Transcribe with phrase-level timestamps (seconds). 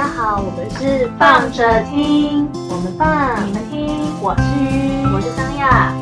[0.00, 5.92] 大家好，我们是放着听，我们放，你们听，我是鱼，我是张亚。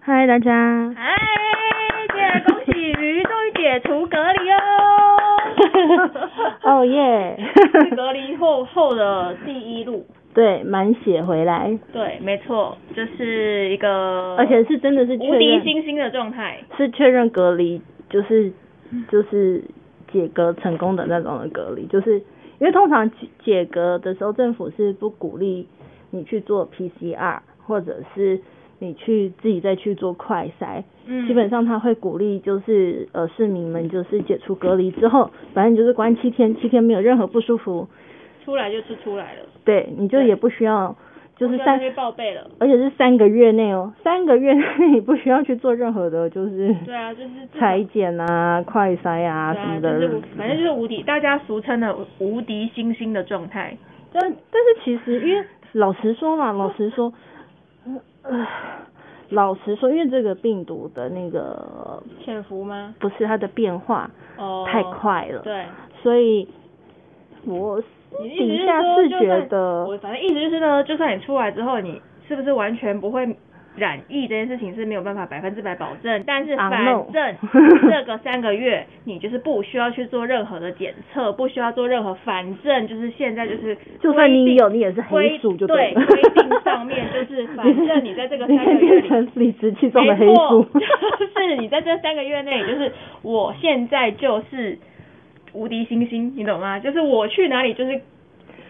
[0.00, 0.94] 嗨，大家。
[0.96, 1.16] 嗨，
[2.14, 4.56] 姐，恭喜鱼终于解除隔离哦！
[6.68, 7.36] 哦 耶！
[7.88, 10.04] 是隔离后后的第一路。
[10.34, 11.76] 对，满血回来。
[11.92, 16.58] 对，没错，就是一个，而且是真的是无敌星星的状态。
[16.76, 18.52] 是确认隔离，就是
[19.10, 19.64] 就是
[20.12, 22.18] 解隔成功的那种的隔离，就是
[22.60, 25.66] 因为通常解解隔的时候，政府是不鼓励
[26.10, 28.40] 你去做 PCR 或者是。
[28.80, 37.88] 你去自己再去做快筛，嗯，基本上他会鼓励，就是呃市民们就是解除隔离之后，反正就是关七天，七天没有任何不舒服，
[38.44, 39.40] 出来就是出来了。
[39.64, 40.94] 对，你就也不需要，
[41.36, 49.90] 就是三报备了，而且是三个月内哦，三个月内你不需要去做任何的，就是对啊，就是裁剪啊、快筛啊什么的，
[50.36, 53.76] 反正就是无敌，大家俗称的无敌星星的状态。
[54.12, 57.12] 但但是其实因为老实说嘛，老实说。
[58.28, 58.46] 呃，
[59.30, 62.94] 老实说，因为这个病毒的那个潜伏吗？
[62.98, 65.64] 不是它的变化哦太快了，对，
[66.02, 66.48] 所以
[67.44, 67.80] 我
[68.22, 73.26] 底下是觉得，我反正意思就是呢，就算你出来之后，你是不是完全不会？
[73.78, 77.34] 染疫这件事情是没有办法百分之百保证，但是反正
[77.88, 90.64] 这个三个月你就是不需要去做任何的检测，不需要做任何，反正就是现在就是就算你有你也是黑数就对，规定上面就是 反正你在这个三个月里理直气壮的黑数，
[91.18, 94.78] 就是你在这三个月内就是我现在就是
[95.52, 96.78] 无敌星星，你懂吗？
[96.78, 98.00] 就是我去哪里就是。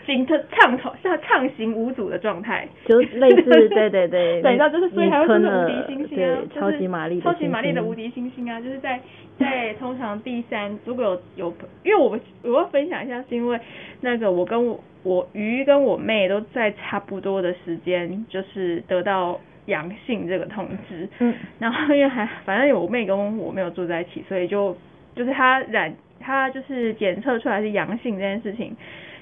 [0.08, 8.98] 行特畅通像畅行无阻的状态，就类似对对 对，对，那就是所以还会说是无敌星星啊，超级玛丽超级玛丽的无敌星星啊，就是在
[9.38, 11.54] 在通常第三，如果有有，
[11.84, 13.60] 因为我们我要分享一下，是因为
[14.00, 24.74] 那个我跟我我鱼跟我妹都在差不多的时间，就是得到阳性这个通知，嗯，然后因为还反正我妹跟我没有住在一起，所以就
[25.14, 28.74] 就是她染她就是检测出来是阳性这件事情。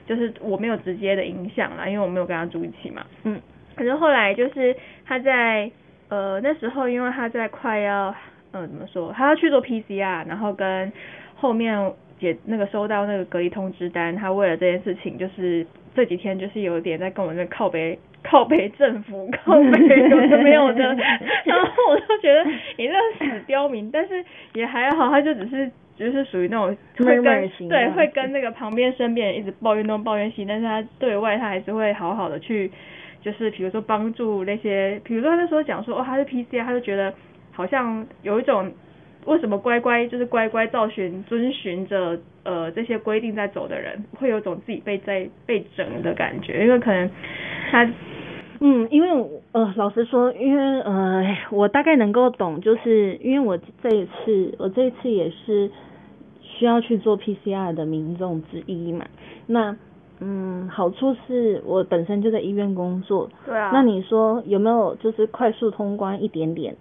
[0.06, 3.04] 就是我没有直接的影响啦，因为我没有跟他住一起嘛。
[3.24, 3.40] 嗯。
[3.74, 4.74] 可是后来就是
[5.04, 5.70] 他在
[6.08, 8.14] 呃那时候，因为他在快要
[8.52, 10.90] 呃怎么说，他要去做 PCR，然后跟
[11.34, 20.82] 后面解那个收到那个隔离通知单，他为了这件事情，就是这几天就是有点在跟我那靠背靠北政府 靠北有的没有的，
[21.44, 22.42] 然后我就觉得
[22.78, 24.24] 你这死刁民，但是
[24.54, 25.70] 也还好，他就只是。
[25.96, 32.70] 就是属于那种会跟对会跟那个旁边身边人一直抱怨东抱怨西，但是他对外他还是会好好的去，
[33.22, 37.12] 就是比如说帮助那些，比如说他那时候讲说哦他是 PCR，他就觉得
[37.52, 38.70] 好像有一种
[39.24, 47.10] 为什么乖乖就是乖乖照循遵循着呃这些规定在走的人，会有种自己被在被整的感觉，因为可能
[47.70, 47.90] 他
[48.60, 49.08] 嗯因为
[49.56, 55.70] 呃老实说，因为呃我大概能够懂，就是因为我这一次我这一次也是。
[56.58, 59.04] 需要去做 PCR 的民众之一嘛？
[59.46, 59.76] 那
[60.20, 63.70] 嗯，好处是我本身就在医院工作，对啊。
[63.74, 66.74] 那你说有没有就是快速通关一点点？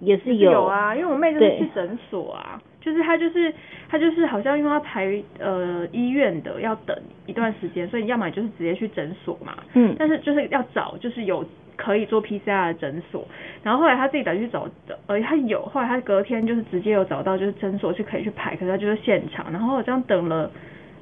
[0.00, 0.50] 也是有。
[0.50, 3.54] 有啊，因为我妹就是去诊所啊，就是他就是
[3.88, 6.94] 他就是好像因为要排呃医院的要等
[7.24, 9.54] 一段时间，所以要么就是直接去诊所嘛。
[9.72, 9.96] 嗯。
[9.98, 11.42] 但是就是要找就是有。
[11.74, 13.26] 可以做 PCR 的诊所，
[13.62, 20.48] 然后后来他自己找去找的，呃，他有，后来他隔天就是直接有找到，就是诊所是可以去排，可是他就是现场，然后这样等了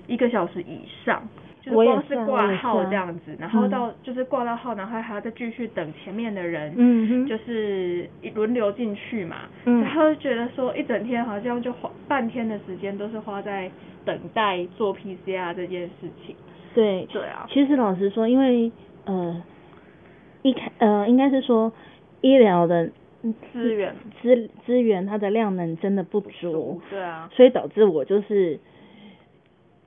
[0.06, 1.28] 一个小时以上，
[1.60, 13.70] 就是光是挂号这样子，然后到就是挂到号，然后还要再继续等前面的人，嗯就是轮流进去嘛，嗯，然后觉得说一整天好像就花半天的时间都是花在
[14.04, 16.34] 等待做 PCR 这件事情，
[16.74, 18.70] 对，对啊，其实老实说，因为
[19.04, 19.42] 呃。
[20.42, 21.70] 一开呃，应该是说
[22.22, 22.88] 医疗的
[23.52, 28.58] 资源资资源它的量能真的不足，对啊，所以导致我就是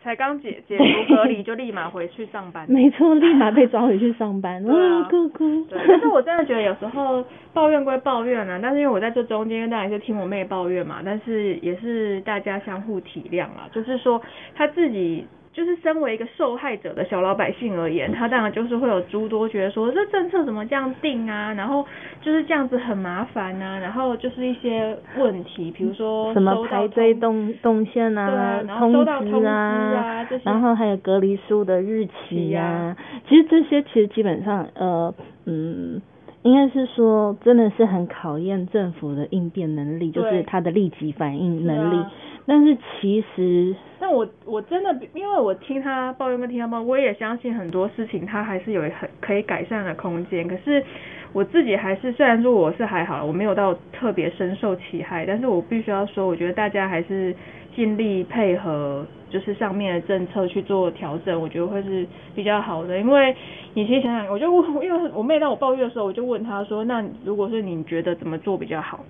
[0.04, 5.64] 才刚解 解除隔离就立马回去上班，没错，立马被抓回去上班， 啊，哭哭。
[5.70, 7.24] 对，但是我真的觉得有时候
[7.54, 14.22] 抱怨归抱怨啊，但是因为我在这中间，当然是听我妹抱怨嘛，但是也是大家相互体谅啊，就是说
[14.54, 15.26] 她自己。
[15.54, 21.86] 就是身为一个受害者的小老百姓而言，他当然就是会有诸多觉得说这政策怎么这样定啊，然后
[22.22, 32.98] 就是这样子很麻烦啊，然后就是一些问题，比如说什么排队通动动线对啊，然后收到通知啊啊这些然后还有隔离书的日期呀、
[33.30, 35.14] 其实这些其实基本上呃
[35.46, 36.02] 嗯。
[36.44, 41.96] 应该是说，真的是很考验政府的应变能力，就是对他的立即反应能力。
[41.98, 42.12] 啊
[42.46, 50.46] 但是其实，但我我真的，因为我听他抱怨跟听他抱怨，我也相信很多事情他还是有很可以改善的空间。
[50.46, 50.84] 可是
[51.32, 57.34] 我自己还是，虽然说我是还好，我没有到特别深受其害，但是我必须要说，我觉得大家还是
[57.76, 62.06] 尽力配合，就是上面的政策去做调整，我觉得会是
[62.36, 63.00] 比较好的。
[63.00, 63.36] 因为
[63.74, 69.04] 你其实想想，我就问，因为我妹让我抱怨的时候，我就问她说，那如果是你觉得怎么做比较好？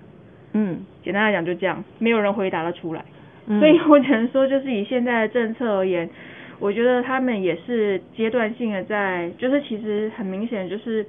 [0.52, 3.04] 嗯，简单来讲就这样，没有人回答得出来。
[3.46, 6.08] 嗯所以我只能说，就是以现在的政策而言，
[6.58, 11.04] 我觉得他们也是阶段性的在，就是其实很明显就是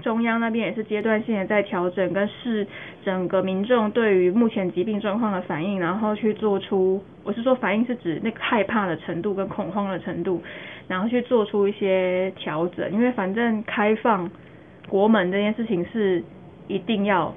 [0.00, 2.66] 中央那边也是阶段性的在调整，跟视
[3.04, 10.42] 整个民众对于目前疾病状况的反应，然后去做出，我是说反应是指那个害怕的程度跟恐慌的程度，
[10.88, 14.30] 然后去做出一些调整，因为反正开放
[14.88, 16.22] 国门这件事情是
[16.66, 17.34] 一定要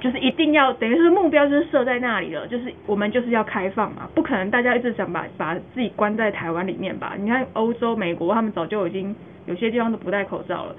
[0.00, 7.14] 就是一定要等于是目标就是设在那里了，就是我们就是要开放嘛，不可能大家一直想把把自己关在台湾里面吧？
[7.18, 9.14] 你看欧洲、美国他们早就已经
[9.46, 10.74] 有些地方都不戴口罩了，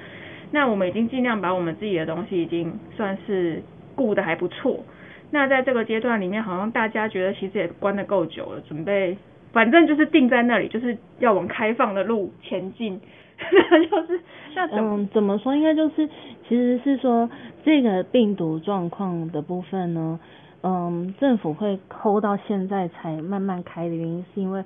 [0.51, 3.61] 那我们已经尽量把我们自己的东西已经算是
[3.95, 4.83] 顾得还不错。
[5.31, 9.17] 那在这个阶段里面，好像大家觉得其实也关得够久了，准备
[9.53, 12.99] 反正就是定在那里，就是要往开放的路前进，
[13.39, 14.19] 那就是
[14.73, 15.55] 嗯，怎么说？
[15.55, 16.05] 应该就是，
[16.47, 17.29] 其实是说
[17.63, 20.19] 这个病毒状况的部分呢，
[20.63, 24.61] 嗯，政府会抠到现在才慢慢开的原因，是因为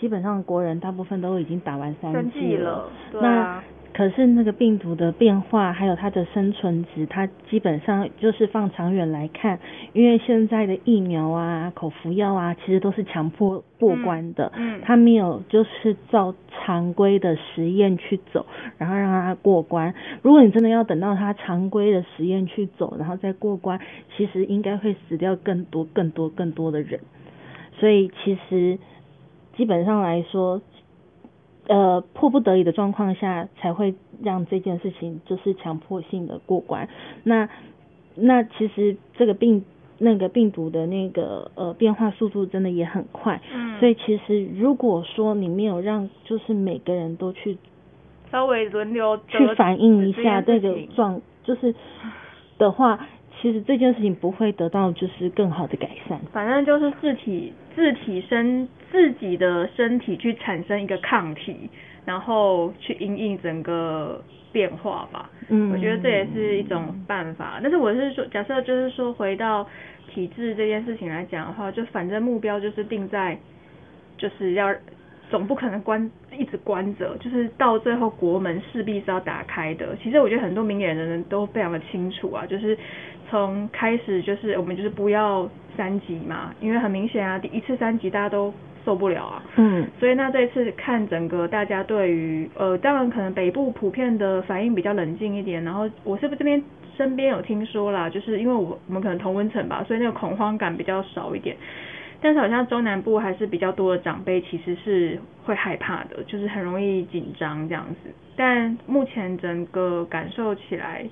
[0.00, 3.64] 基本上国人大部分都已经打完三三剂剂了，对那啊。
[3.92, 9.58] 可是那个病毒的变化，还有它的生存值，它基本上就是放长远来看，
[9.92, 18.46] 因为现在的疫苗啊、口服药啊，其实都是强迫过关的，嗯嗯它没有就是照常规的实验去走，
[18.76, 19.92] 然后让它过关。
[20.22, 23.80] 如果你真的要等到它常规的实验去走，然后再过关，
[24.16, 27.00] 其实应该会死掉更多、更多、更多的人。
[27.80, 28.78] 所以其实
[29.56, 30.60] 基本上来说，
[31.68, 36.88] 呃，迫不得已的状况下才会让这件事情就是强迫性的过关。
[37.22, 37.48] 那
[38.16, 39.64] 那其实这个病
[39.98, 47.58] 那个病毒的那个呃变化速度真的也很快，嗯所以其实如果说你没有让就是每个人都去
[48.30, 51.74] 稍微轮流去反映一下这个状，就是
[52.58, 53.06] 的话，
[53.40, 56.20] 其实这件事情不会得到就是更好的改善。
[56.32, 61.68] 反正就是自体自体身自己的身体去产生一个抗体，
[62.04, 65.30] 然后去因应整个变化吧。
[65.48, 67.58] 嗯我觉得这也是一种办法。
[67.62, 69.66] 但是我是说，假设就是说回到
[70.08, 73.38] 体制这件事情来讲的话，就反正目标就是定在
[74.16, 74.74] 就是要。
[75.30, 79.94] 总不可能关一直关着，就是到最后国门势必是要打开的。
[80.02, 82.74] 其实我觉得很多明眼人都非常的清楚啊，就是
[83.28, 85.46] 从开始就是我们就是不要
[85.76, 88.50] 三级嘛，因为很明显啊，第一次三级大家都
[88.88, 89.42] 受不了啊。
[89.56, 96.62] 嗯所以那这次看整个大家对于呃，当然可能北部普遍的反应比较冷静一点，然后我是不是这边
[96.96, 101.54] 身边有听说啦，就是因为我我们可能同温层吧，所以那个恐慌感比较少一点。
[102.22, 108.10] 但是好像中南部还是比较多的长辈其实是会害怕的，就是很容易紧张这样子。
[108.36, 111.04] 但目前整个感受起来，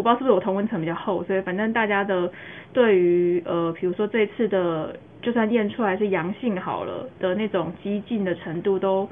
[0.00, 2.32] 我不知道是不是我同温层比较厚，所以反正大家的
[2.72, 9.06] 对于呃，比如说这次的就算验出来是阳性好了的那种激进的程度，都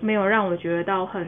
[0.00, 1.26] 没有让我觉得到很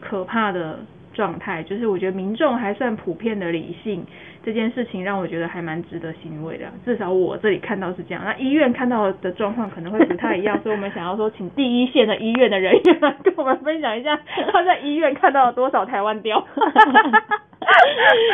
[0.00, 0.80] 可怕的
[1.14, 1.62] 状态。
[1.62, 4.04] 就是我觉得民众还算普遍的理性，
[4.44, 6.72] 这件事情让我觉得还蛮值得欣慰的啊。
[6.84, 14.18] 至少我这里看到是这样，那医院看到的状况可能会不太一样， 所以我们想要说，请第一线的医院的人员来跟我们分享一下
[14.52, 16.46] 他在医院看到了多少台湾雕。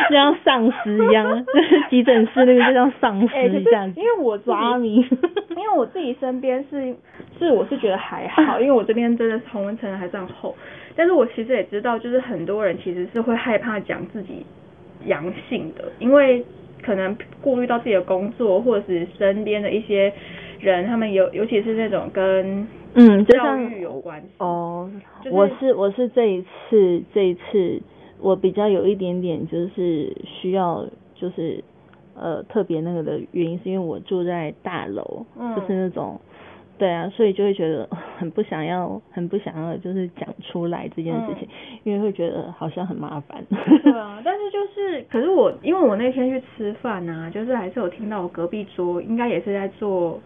[0.09, 3.99] 就 像丧尸一样，就是急诊室那个就像丧尸这样子。
[3.99, 4.95] 因为我抓迷，
[5.55, 6.95] 因为我自己身边是
[7.37, 10.55] 是我是觉得还好，因为我这边真的是同温层还算厚，
[10.95, 14.43] 但是我其实也知道，就是很多人其实是会害怕讲自己
[15.05, 16.43] 阳性的，因为
[16.81, 20.11] 可能顾虑到自己的工作，或者是身边的一些
[20.59, 24.27] 人，他们有尤其是那种跟嗯，就教育有关系。
[24.39, 24.89] 哦，
[25.23, 27.81] 就是我是我是这一次这一次
[28.19, 31.63] 我比较有一点点就是需要就是
[32.15, 36.19] 呃特别那个的原因，是因为我住在大楼，嗯就是那种
[36.77, 37.87] 对啊，所以就会觉得
[38.19, 41.47] 很不想要，很不想要就是讲出来这件事情，
[41.83, 43.41] 因为会觉得好像很麻烦。
[43.49, 50.19] 对啊， 但是就是，可是我因为我那天去吃饭啊，就是还是有听到我隔壁桌应该也是在做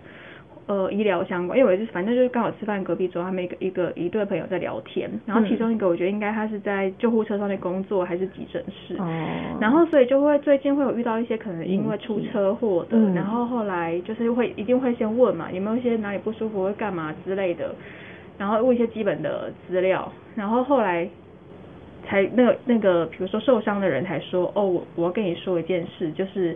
[0.66, 9.06] 呃医疗相关，因为我就是反正就是刚好吃饭隔壁桌他们一个一个一对朋友在聊天，然后其中一个我觉得应该他是在救护车上面工作还是急诊室，哦，
[9.60, 13.14] 然后所以就会最近会有遇到一些可能因为出车祸的，嗯。
[13.14, 17.76] 然后后来就是会一定会先问嘛，有没有一些哪里不舒服会干嘛之类的，
[18.38, 21.08] 然后问一些基本的资料，然后后来
[22.08, 26.56] 才那个那个比如说受伤的人才说，哦，我我要跟你说一件事，就是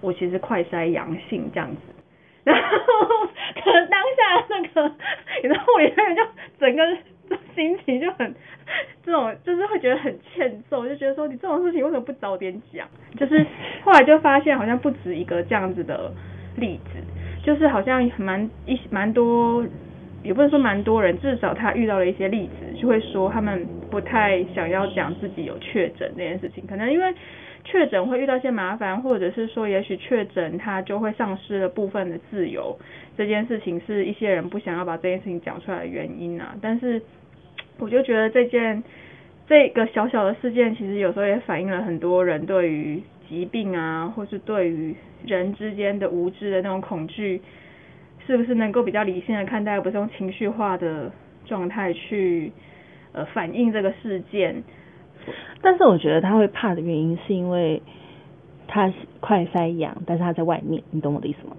[0.00, 1.91] 我其实快筛阳性这样子。
[2.44, 2.68] 然后
[3.62, 4.94] 可能当下那个，
[5.42, 6.22] 你知道护理人就
[6.58, 6.84] 整个
[7.54, 8.34] 心情就很
[9.04, 12.86] 这种，就是会觉得很欠揍，就觉得说你这种事情为什么不早点讲？
[13.16, 13.46] 就是
[13.84, 16.12] 后来就发现好像不止一个这样子的
[16.56, 16.98] 例子，
[17.44, 19.64] 就是好像蛮一蛮多，
[20.22, 27.14] 也不能说蛮多人，至少他遇到了一些例子，就会说他们不太想要讲自己有确诊这件事情，可能因为。
[27.64, 32.76] 确诊会遇到一些麻烦，或者是说，也许确诊他就会丧失了部分的自由，
[33.16, 36.56] 这件事情是一些人不想要把这件事情讲出来的原因啊。
[36.60, 37.00] 但是，
[37.78, 38.82] 我就觉得这件
[39.46, 47.40] 这个小小的事件，其实有时候也反映了很多人对于疾病啊，或是对于人之间的无知的那种恐惧，
[48.26, 51.12] 是不是能够比较理性的看待，而不是用情绪化的
[51.46, 52.50] 状态去
[53.12, 54.62] 呃反映这个事件。
[55.60, 57.80] 但是我觉得他会怕的原因是因为
[58.66, 61.56] 他是快塞阳，但是他在外面，你懂我的意思吗？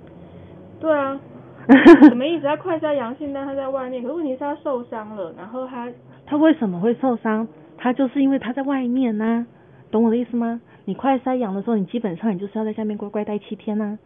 [0.79, 1.19] 对啊，
[2.09, 2.43] 什么意思？
[2.45, 5.89] 他快筛阳性，但他在外面，可是问题是他受伤了，然后他
[6.25, 7.47] 他为什么会受伤？
[7.77, 9.45] 他就是因为他在外面呐、
[9.91, 10.61] 懂我的意思吗？
[10.85, 13.97] 你快塞阳的时候，你基本上你就是要在下面乖乖待七天呐、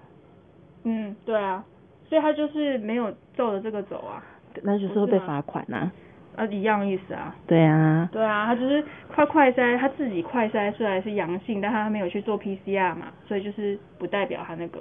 [0.84, 1.64] 嗯，对啊，
[2.08, 4.24] 所以他就是没有照着这个走啊，
[4.64, 5.92] 那就是会被罚款呐、啊
[6.46, 7.36] 一样意思啊。
[7.48, 14.80] 对啊，对啊，他就是快快筛，他自己快筛虽然是阳性，但他没有去做 PCR 嘛，所以就是不代表他那个。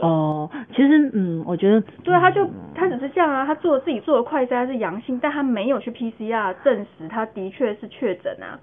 [0.00, 8.60] 哦，其实嗯，我觉得对啊，他就他只是这样啊，他做自己做的快筛是阳性，但他没有去 PCR 证实他的确是确诊啊，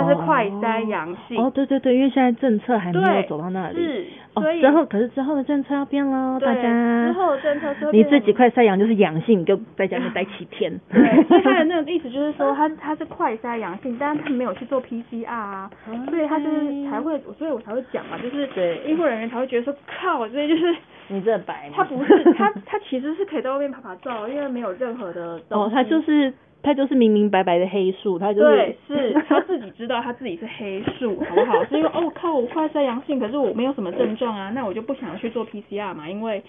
[0.00, 1.38] 他是快筛阳性。
[1.38, 3.76] 哦，对对对，因为现在政策还没有走到那里。
[3.76, 7.06] 是，哦所以，之后可是之后的政策要变喽，大对家。
[7.06, 10.72] 之后的政策是会你自己快筛阳就是阳性，你就在家里面待七天。
[10.92, 15.70] 对， 所以他的那个意思就是说，他他是快筛阳性，但是他没有去做 PCR 啊，
[16.08, 20.74] 所以他就是才会，所以我才会讲嘛，就是对医护人员才会觉得说，靠，所以就是
[21.08, 31.64] 你这白他不是他他其实是可以在外面拍拍照，因为没有任何的东哦，他就是他就是明明白白的黑素，他就是对，是 他自己知道他自己是黑素，好不好？
[31.66, 36.42] 是因为哦靠，我快筛阳性，可是我没有什么症状啊，那我就不想去做 PCR 嘛，因为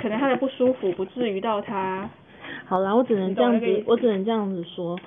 [0.00, 2.08] 可能他的不舒服不至于到他
[2.66, 4.98] 好啦，我只能这样子我只能这样子说，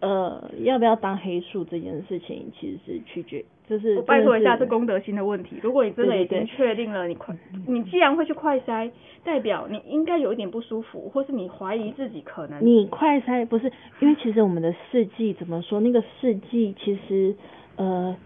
[0.00, 5.56] 呃，要不要当黑素这件事情，其实是取决，就是我拜托一下，是公德心的问题。
[5.62, 7.32] 如果你真的已经确定了你快，
[7.68, 8.90] 你既然会去快筛，
[9.22, 15.78] 代表你应该有一点不舒服，或是你怀疑自己可能你快筛不是，因为其实我们的试剂怎么说？
[15.78, 17.36] 那个试剂其实
[17.76, 18.16] 呃，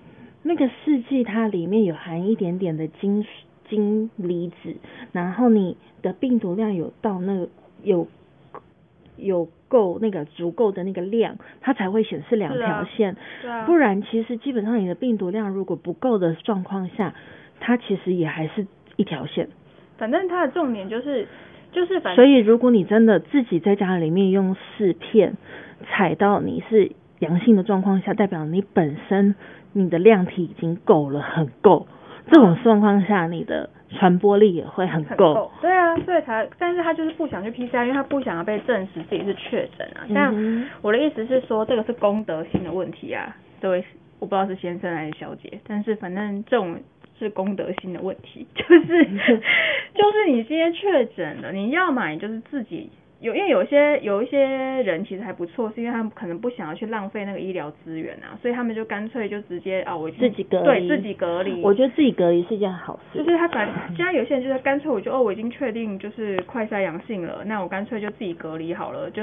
[0.42, 3.26] 那个试剂它里面有含一点点的金
[3.68, 4.74] 金离子，
[5.12, 7.48] 然后你的病毒量有到那个
[7.82, 8.06] 有
[9.16, 13.16] 有够那个足够的那个量，它才会显示两条线。
[13.42, 17.14] 对啊不然其实基本上你的病毒量如果不够的状况下，
[17.60, 18.66] 它其实也还是
[18.96, 19.48] 一条线。
[19.96, 21.26] 反正它的重点就是
[21.72, 25.36] 就是反所以如果你真的自己在家里面用试片
[25.86, 29.34] 采到你是阳性的状况下，代表你本身
[29.72, 31.86] 你的量体已经够了，很够。
[32.26, 35.50] 这种状况下，你的传播力也会很很够。
[35.60, 40.04] 对啊，所以才，但是他就是不想去 PCR，因为他不想要被证实自己是确诊啊。
[40.14, 43.84] 但嗯我的意思是说，这个是公德心的问题啊，这位
[44.18, 46.78] 我不知道是先生还是小姐，但是反正这种
[47.18, 49.04] 是公德心的问题，就是
[49.94, 52.90] 就是你今天确诊了，你要么你就是自己。
[53.20, 61.62] 有，因为有一些有一些人其实还不错，是因为他们可能不想要去浪费那个医疗资源啊，所以他们就干脆就直接啊，我自己隔离对自己隔离。
[61.62, 63.18] 我觉得自己隔离是一件好事。
[63.18, 69.22] 就是他反，现在有些人就是干脆我就哦，我已经确定就是快筛阳性了，那我干脆就自己隔离好了，就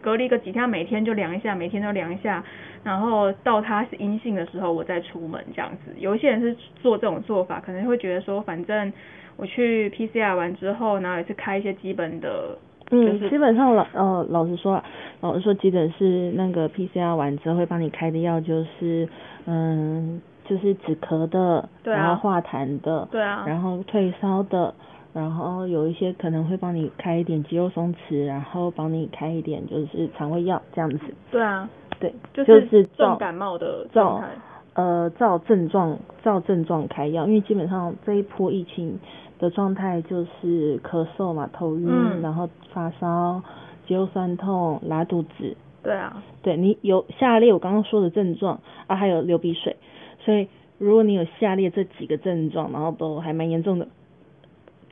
[0.00, 2.42] 隔离个几天，每天就量一下，每天都量一下，
[2.82, 5.94] 然后到他是阴性的时候我再出门这样子。
[5.98, 8.92] 有一些人是做这种做法，可能会觉得说，反正
[9.36, 14.84] 我去 PCR 完之后，然后也是开一些基本的，就嗯，基本上老呃老实说啊，
[15.20, 19.08] 老实说，急诊是那个 PCR 完之后会帮你开的药就是
[19.46, 24.74] 嗯就是止咳的，对啊然后化痰的，对啊然后退烧的，
[25.12, 30.98] 然后有一些可能会帮你开一点肌肉松弛，然后帮你开一点就是肠胃药这样子。
[31.30, 31.68] 对啊，
[32.00, 34.28] 对，就就是照重感冒的状态。
[34.74, 38.98] 呃照症状照症状开药，因为基本上这一波疫情
[39.38, 43.42] 的状态就是咳嗽嘛、头晕，嗯然后发烧、
[43.86, 45.56] 肌肉酸痛、拉肚子。
[45.82, 49.76] 对啊，对你有下列我刚刚说的症状啊，还有流鼻水，
[50.18, 50.46] 所以
[50.76, 53.88] 如果你有下列这几个症状，然后都还蛮严重的，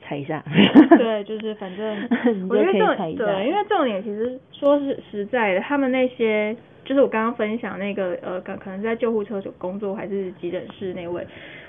[0.01, 0.43] 踩一下。
[0.97, 2.09] 对，就是反正
[2.49, 3.15] 我觉得重。
[3.15, 6.57] 对，因为重点其实说是实在的，他们那些
[6.89, 11.23] 就是我刚刚分享那个呃，可可能在救护车工作还是急诊室那位，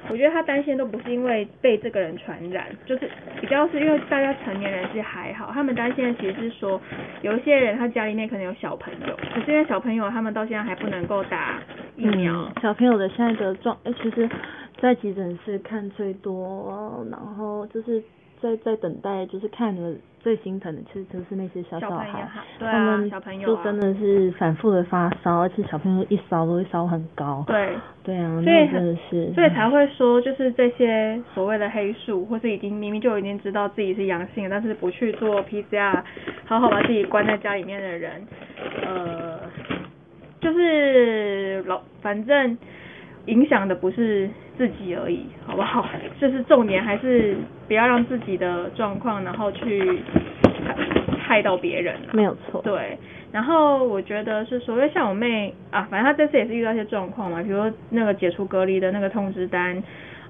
[0.09, 3.07] 我觉得他担心都不是因为被这个人传染，就是
[3.39, 6.81] 比较是因为大家成年人是还好，他们担心的其实是说
[7.21, 11.63] 有一些人他家里面可能有小朋友，可是因为小朋友他们到现在还不能够打
[11.97, 14.27] 疫苗，嗯，小朋友的现在的状，哎、其实，
[14.81, 18.03] 在急诊室看最多，然后就是
[18.41, 27.45] 在在等待，就是看了最心疼的，其实就是那些小小朋友孩，哈对啊他们小朋友啊就真的是反复的发烧，而且小朋友一烧都会烧很高。
[27.47, 27.71] 对。
[28.03, 36.03] 对啊，所以真的是，所以才会说，就是这些所谓的黑数，或是已经明明就已经知道自己是阳性，但是不去做 PCR，
[36.47, 38.27] 好好把自己关在家里面的人，
[38.83, 39.39] 呃，
[40.41, 42.57] 就是老反正
[43.27, 45.87] 影响的不是自己而已，好不好？
[46.21, 47.37] 就是重点还是
[47.69, 50.01] 不要让自己的状况，然后去
[50.65, 50.77] 害
[51.19, 51.95] 害到别人。
[52.13, 52.61] 没有错。
[52.63, 52.99] 对，
[53.31, 59.83] 然后我觉得是说，因为像我妹啊，反正她这次也是遇到一些状况嘛，比如说那个解除隔离的那个通知单，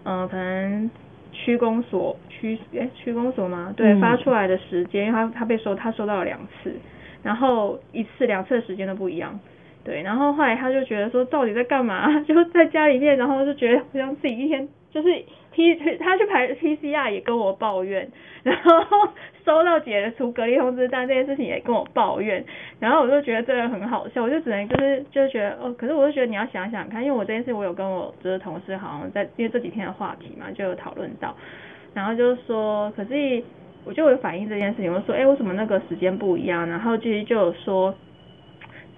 [0.04, 0.90] 嗯、可能
[1.32, 3.72] 区公所区哎区公所吗？
[3.76, 6.74] 对，嗯发出来的时间，因为她她被收，她收到了两次，
[7.22, 9.38] 然后一次两次的时间都不一样。
[9.82, 12.20] 对，然后后来他就觉得说，到底在干嘛？
[12.28, 15.08] 就在家里面，然后就觉得好像自己一天就是
[15.52, 18.06] P 他去排 PCR 也跟我抱怨，
[18.42, 18.70] 然后
[19.44, 22.44] 收到解除隔离通知单这件事情也跟我抱怨，
[22.78, 31.34] 然后我就觉得这个很好笑，我就只能就是就觉得哦，可是我就觉得你要想想看，因为我这件事我有跟我就是同事好像在因为这几天的话题嘛，就有讨论到，
[31.94, 33.42] 然后就是说，可是
[33.84, 36.68] 我就有反映这件事情，我说，哎，为什么那个时间不一样？
[36.68, 37.94] 然后其实就有说。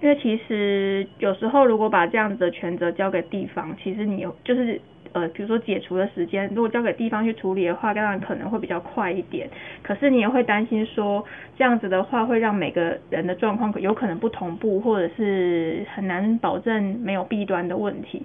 [0.03, 4.79] 因为其实有时候如果把这样子的权责交给地方，其实你就是
[5.13, 9.47] 呃，比如说解除的时间，如果交给地方去处理的话，当然可能会比较快一点。
[9.81, 11.23] 可是你也会担心说，
[11.55, 18.23] 这样子的话会让每个人的状况有可能不同步，或者是很难保证没有弊端的问题。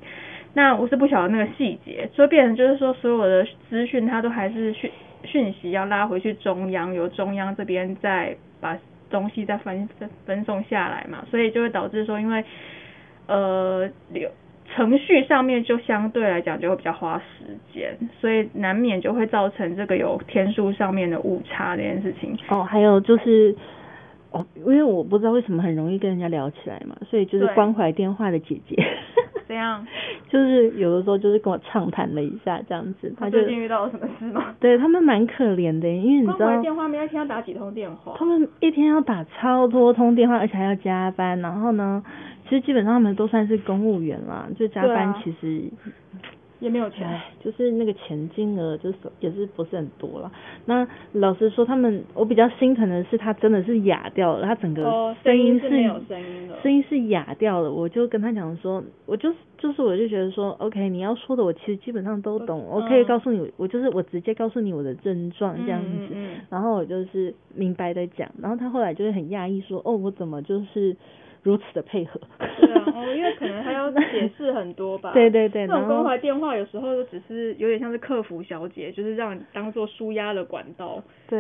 [0.55, 4.91] 那我是不晓得那个细节，所以变成就是说，所有的资讯它都还是讯
[5.23, 8.77] 讯息要拉回去中央，由中央这边再把
[9.11, 12.45] 东西再分分分送下来嘛，所以就会导致说，因为
[13.27, 14.31] 呃流
[14.75, 22.39] 程序上面就相对来讲就会比较花时间，所以难免就会造成这个有天数上面的误差这件事情。
[22.49, 23.57] 哦，还有就是，
[24.31, 28.77] 哦，因为我不知道为什么很容易跟人家聊起来嘛，所以就是关怀电话的姐姐，
[29.49, 29.85] 怎样？
[30.29, 34.55] 就是有的时候就是跟我畅谈了一下这样子，他就最近遇到了什么事吗？
[34.61, 38.15] 对他们蛮可怜的，因为你知道关怀电话每天要打几通电话？
[38.19, 42.03] 他们一天要打超多通电话，而且还要加班，然后呢，
[42.45, 45.65] 其实基本上他们都算是公务员啦，就加班其实
[46.61, 47.21] 也没有钱。
[47.41, 50.31] 就是那个钱金额就是也是不是很多了。
[50.67, 56.61] 那老实说，他们我比较心疼的是他真的是哑掉了，他整个哦，声音是没有声音的。
[56.63, 57.73] 声音是哑掉了。
[57.73, 65.89] 我就跟他讲说，我就是就是我就觉得说，OK，你要说的我其实基本上都懂，我可以嗯告诉你，我就是我直接告诉你我的症状这样子。
[65.89, 70.97] 嗯嗯嗯然后我就是明白的讲，然后他后来就是很讶异说，哦，我怎么就是
[71.43, 72.21] 如此的配合？
[72.61, 75.13] 对啊，哦，因为可能他要解释很多吧。
[75.15, 81.03] 对对对这种关怀电话有时候就只是有点像是客服小姐，就是让你当做舒压的管道。
[81.29, 81.39] 对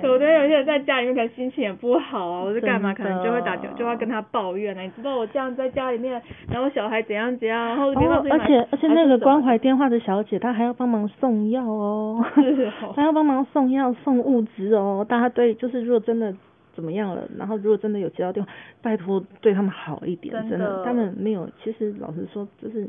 [0.00, 6.20] 对我觉得有些人在家里面可能心情也不好啊，或者干嘛，可能就会打就就要跟他抱怨啊，你知道我这样在家里面，
[6.50, 15.04] 然后小孩怎样怎样，然后而且而且那个关怀电话的小姐，她还要帮忙送药哦，是哦她要帮忙送药送物资哦。
[15.08, 16.34] 大家对，就是如果真的
[16.78, 22.88] 怎么样了，然后如果真的有接到电话，拜托对他们好一点，真真的他们没有，其实老实说，就是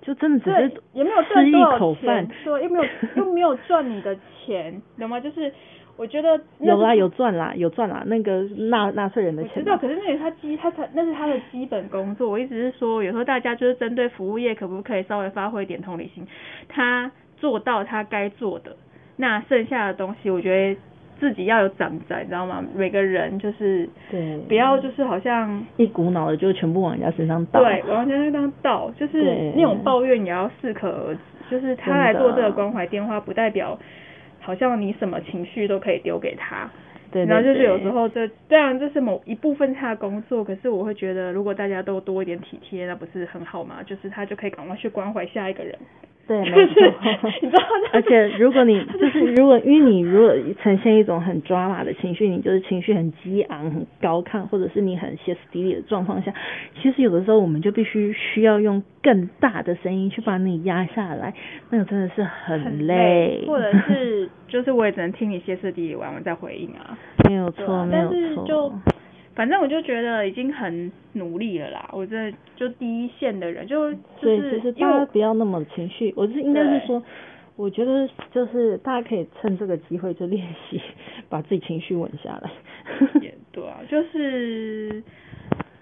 [0.00, 2.84] 就真的只是，也没有赚多少口钱饭，，对，又没有
[3.22, 4.16] 又没有赚你的
[4.46, 5.20] 钱，懂吗？
[5.20, 5.52] 就是
[5.98, 8.40] 我觉得有啦有赚啦有赚啦，那个
[8.70, 12.30] 纳纳税人的我知道，可是那是他基他才那是他的基本工作。
[12.30, 16.26] 我一直是说，有时候大家就是针对服务业，可不可以稍微发挥一点同理心？
[16.66, 18.74] 他做到他该做的，
[19.16, 20.80] 那剩下的东西，我觉得
[21.20, 22.64] 自己要有长在，你知道吗？
[22.74, 27.60] 每个人就是对，不要就是好像一股脑的就全部往人家身上倒。
[27.62, 31.20] 对，往人家身上倒，就是那种抱怨也要适可而止。
[31.50, 33.78] 就是他来做这个关怀电话，不代表
[34.40, 36.70] 好像你什么情绪都可以丢给他。
[37.12, 43.82] 对对然后就是有时候这当然这是某一部分他的工作，可是我会觉得如果大家都多一点体贴，那不是很好吗？
[43.84, 45.76] 就是他就可以赶快去关怀下一个人。
[46.30, 47.30] 对， 没错。
[47.42, 47.62] 你知道
[47.92, 56.32] 而且如果你就是如果因为你如果呈现一种很抓马的情绪，你就是情绪很激昂、很高亢，或者是你很歇斯底里的状况下，
[56.80, 61.34] 其实有的时候我们就必须需要用更大的声音去把你压下来，
[61.70, 63.42] 那个真的是很很累。
[63.48, 66.96] 或者是就是我也只能听你歇斯底里完，我再回应啊。
[67.28, 68.44] 没有错，啊，没有但是错。
[68.46, 68.72] 就
[69.40, 71.88] 反正我就觉得已经很努力了啦。
[71.94, 77.02] 我这就第一线的人，就就对，是就是因为我大家不要那么情绪，我是应该是说，
[77.56, 80.78] 我觉得就是大家可以趁这个机会就练习
[81.30, 82.50] 把自己情绪稳下来。
[83.22, 85.02] 也对啊，就是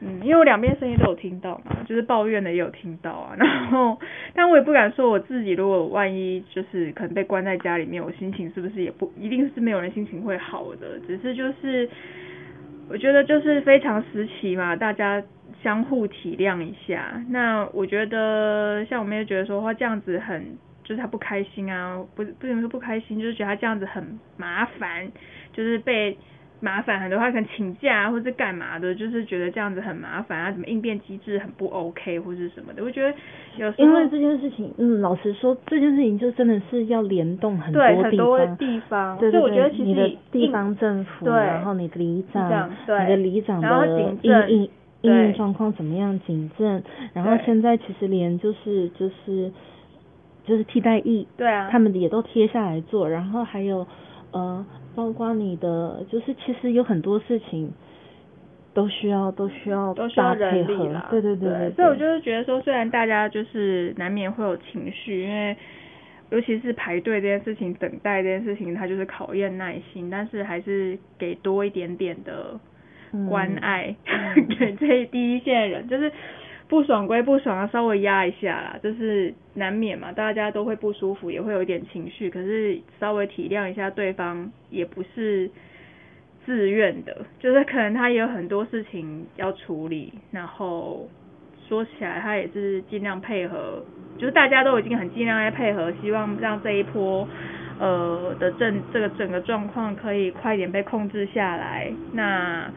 [0.03, 3.99] 嗯，因为我两边声音都有听到嘛，就是抱怨的也有听到啊，然后
[4.35, 11.91] 但我也不敢说我自己，如果万一就是可能被关在家里面，我心情是不是也不一定是没有人心情会好的，只是就是
[12.89, 15.23] 我觉得就是非常时期嘛，大家
[15.63, 17.23] 相互体谅一下。
[17.29, 25.11] 那我觉得像我们也觉得说，他这样子很，就是他不开心啊，不不能说不开心，就是觉得他这样子很麻烦，
[25.53, 26.17] 就是被
[26.61, 32.83] 麻烦很多，他可能请假啊或是干嘛的，就是觉得这样子很麻烦啊，怎么应变机制很不 OK 或是什么的。
[32.83, 33.17] 我觉得
[33.57, 38.57] 有时候因为这件事情，嗯，老实说，这件事情就真的是要联动很多地对很多方。
[38.57, 44.71] 地方，对对对，所以我觉得其你的地方政府，对然后你的里长，你的里长的应应应
[45.03, 49.53] 对应状况怎么样，警政，然后对现在其实连就是就是
[50.45, 53.87] 就是替代役，对啊，他们也都贴下来做，然后还有
[54.33, 54.65] 呃，
[54.99, 57.73] 包括你的，就是其实有很多事情
[58.75, 65.57] 都需要都需要都需要人力啦，对对对对，所以我就是觉得说，虽然大家就是难免会有情绪，因为
[66.31, 72.59] 尤其是排队这件事情、等待这件事情，它就是考验耐心，但是还是给多一点点的
[73.29, 76.11] 关爱、嗯 给这第一线人，就是
[76.69, 85.51] 不爽归不爽，啊稍微压一下啦，就是难免嘛，大家都会不舒服，也会有一点情绪，可是稍微体谅一下对方，也不是
[86.45, 91.09] 自愿的，就是可能他也有很多事情要处理，然后
[91.67, 93.83] 说起来他也是尽量配合，
[94.19, 97.27] 就是大家都已经很尽量在配合，希望让这一波
[97.79, 101.91] 呃的症这个整个状况可以快点被控制下来。
[102.13, 102.71] 那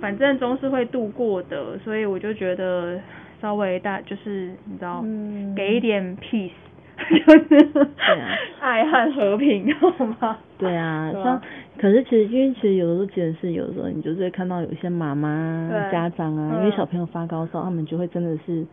[0.00, 3.00] 反正终是会度过的，所以我就觉得
[3.40, 5.54] 稍微大就是你知道，嗯。
[5.54, 6.50] 给一点 peace，
[6.98, 8.28] 就是对啊。
[8.60, 10.38] 爱和和平， 好吗？
[10.58, 11.40] 对啊，像
[11.78, 16.58] 可是其实因为其实有的时候其实是有的时候你就是会看到有一些妈妈家长啊，嗯。
[16.58, 18.66] 因为小朋友发高烧，他们就会真的是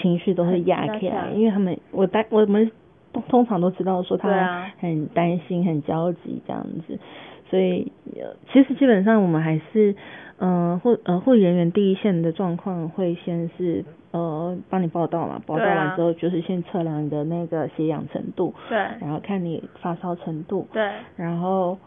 [0.00, 2.70] 情绪都会压起来因为他们我大我们
[3.12, 6.98] 通通常都知道说他很担心、很焦急这样子，
[7.48, 9.94] 所以呃其实基本上我们还是
[10.38, 20.90] 嗯、呃护呃护理人员第一线的状况会先是呃帮你报道嘛，报道完之后就是先测量你的那个血氧程度，对然后看你发烧程度，对。
[21.16, 21.78] 然后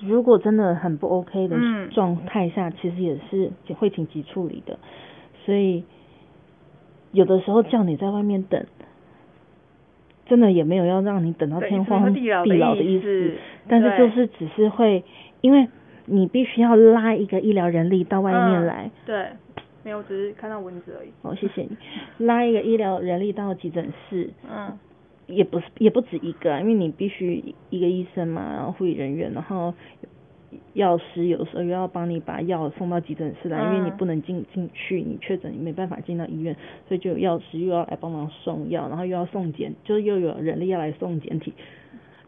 [0.00, 4.78] 如果真的很不 OK 的嗯状态下，其实也是会紧急处理的，
[5.44, 5.84] 所以
[7.12, 8.66] 有的时候叫你在外面等，
[10.26, 13.34] 真的也没有要让你等到天荒地老的意思，
[13.68, 15.02] 但是就是只是会
[15.40, 15.66] 因为
[16.06, 18.90] 你必须要拉一个医疗人力到外面嗯来。
[19.04, 19.26] 对，
[19.84, 21.10] 没有，只是看到蚊子而已。
[21.22, 21.76] 哦，谢谢你，
[22.18, 24.78] 拉一个医疗人力到急诊室，嗯，
[25.26, 29.74] 也不是也不止一个啊，因为你必须一个医生嘛，然后护理人员，然后
[30.72, 36.56] 药师有时候又要帮你把药送到急诊室来，因为你嗯不能进进去，你确诊你没办法进到医院，
[36.88, 41.52] 所以就有药师又要来帮忙送药，然后又要送检，就是又有人力要来送检体，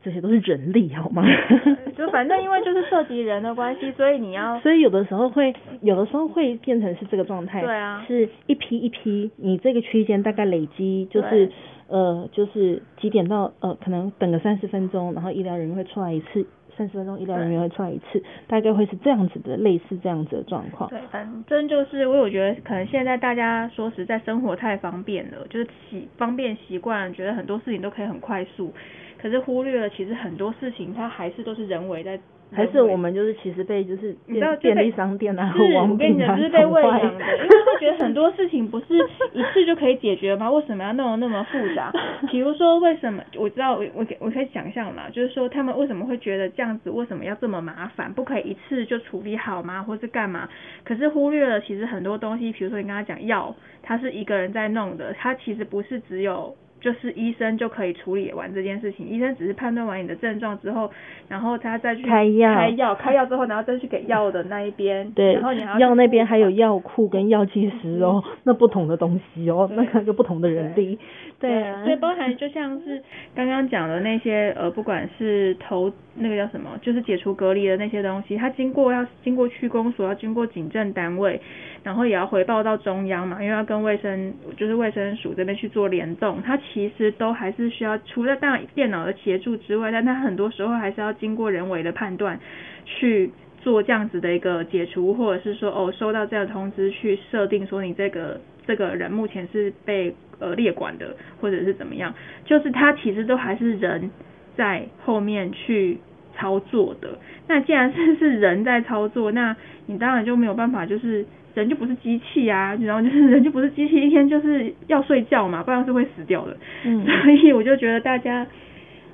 [0.02, 1.24] 这些都是人力好吗？
[1.96, 11.50] 就反正因为就是涉及人的关系，所以你要 所以有的时候会，有的时候会变成是这个状态，对啊是一批一批，你这个区间大概累积就是
[11.88, 20.88] 呃就是几点到呃可能等个三十分钟，然后医疗人员会出来一次，三十分钟医疗人员会出来一次，大概会是这样子的类似这样子的状况。
[20.90, 28.72] 对，反正就是我有觉得可能现在大家说实在生活太方便了，就是习方便习惯，觉得很多事情都可以很快速，
[29.20, 32.18] 可是忽略了其实很多事情它还是都是人为在
[32.50, 38.96] 还是我们就是其实被就是你知道便便利商店啊是我跟你讲，就是被喂宠坏养的，因为会觉得很多事情不是
[39.34, 40.50] 一次就可以解决吗？
[40.50, 41.92] 为什么要弄得那么复杂？
[42.30, 48.10] 比如说，为什么我知道我我我可以想象嘛，就是说他们为什么会觉得这样子为什么要这么麻烦？
[48.10, 49.82] 不可以一次就处理好吗？
[49.82, 50.48] 或是干嘛？
[50.84, 56.56] 可是忽略了其实很多东西，比如说你跟他讲药，他是一个人在弄的，他其实不是只有。
[56.80, 60.90] 就是医生就可以处理完这件事情，医生只是判断完你的症状之后，
[61.28, 62.54] 然后他再去开药。
[62.54, 70.98] 开药，开药之后，然后再去给药的那一边，对然后你还要，药那边还有药库跟药剂师哦，那不同的东西哦，那对个就不同的人力，
[71.40, 71.62] 对。
[71.62, 73.02] 啊，所以包含就像是
[73.34, 81.40] 刚刚讲的那些呃，不管是投那个叫什么，就是解除隔离的那些东西，它经过要经过区公所，要经过警政单位，
[81.88, 92.38] 然后也要回报到中央嘛，因为要跟卫生就是卫生署这边去做联动，它其实都还是需要除了当电脑的协助之外，但它很多时候还是要经过人为的判断
[92.84, 93.30] 去。
[93.60, 104.12] 做这样子的一个解除，或者是说哦收到这样通知去设定说你这个这个人目前是被呃列管的，或者是怎么样，就是他其实都还是人
[104.56, 105.98] 在后面去
[106.36, 107.18] 操作的。
[107.48, 116.56] 那既然是是人在操作，那你当然就没有办法，就是人就不是机器啊，然后就是 人就不是机器，一天就是要睡觉嘛，不然是会死掉的。
[116.84, 117.04] 嗯。
[117.22, 118.46] 所以我就觉得大家。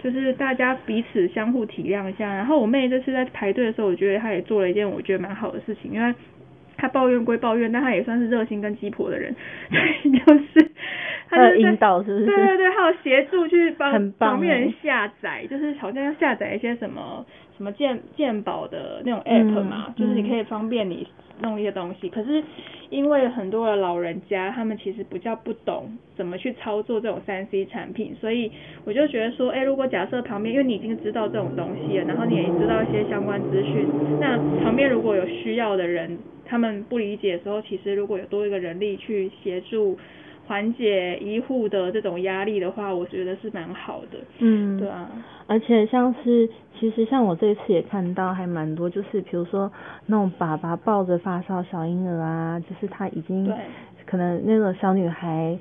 [0.05, 6.15] 就是大家彼此相互体谅一下，然后我妹这次在排队的时候，我觉得她也做了一件我觉得蛮好的事情，因为
[6.77, 9.35] 她抱怨归抱怨，但她也算是热心跟鸡婆的人，
[10.05, 10.71] 就是
[11.31, 12.27] 她就是在呃引导是不是？
[12.27, 17.25] 对对对，还有协助去帮旁边人欸下载，就是好像要下载一些什么
[17.57, 21.07] 什么鉴鉴宝的那种 app 嘛，嗯就是你可以方便你
[21.41, 22.09] 弄一些东西。
[22.09, 22.43] 可是
[22.91, 28.51] 因为很多的老人家，他们其实比较不懂怎么去操作这种三 C 产品，所以
[28.85, 33.87] 我就觉得说，哎，如果假设旁边，因为你已经知道这种东西了，然后你也知道一些相关资讯，
[34.21, 39.99] 那旁边如果有需要的人，他们不理解的时候，其实如果有多一个人力去协助。
[40.47, 44.19] 缓解医护的这种压力的话，我觉得是蛮好的。
[44.39, 45.11] 嗯，对啊，
[45.47, 49.71] 而且像是，其实像我这一次也看到还蛮多，就是比如说
[50.07, 53.55] 那种爸爸抱着发烧小婴儿啊，就是他已经对
[54.07, 55.59] 可能那个小女孩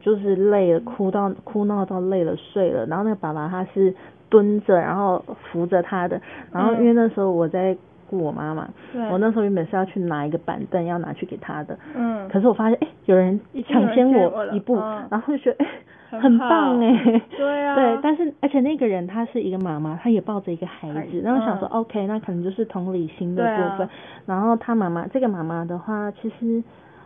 [0.00, 3.94] 就是累了，哭到哭闹到累了睡了，然后那个爸爸他是
[4.28, 6.20] 蹲着，然后扶着她的，
[6.52, 7.76] 然后因为那时候我在
[8.08, 9.02] 顾我妈妈，对。
[9.10, 13.38] 我那时候原本是要去拿一个板凳要拿去给她的，嗯，可是我发现哎、有人
[13.68, 15.06] 抢先先我一步，嗯。
[15.10, 15.68] 然后就觉得哎、
[16.10, 17.74] 很很棒好哎、对啊。
[17.76, 21.80] 对，但是而且那个人她是一个妈妈，她也抱着一个孩子，然后想说、嗯。
[21.80, 23.88] OK，那可能就是同理心的部分。
[24.24, 26.62] 然后她妈妈这个妈妈的话，其实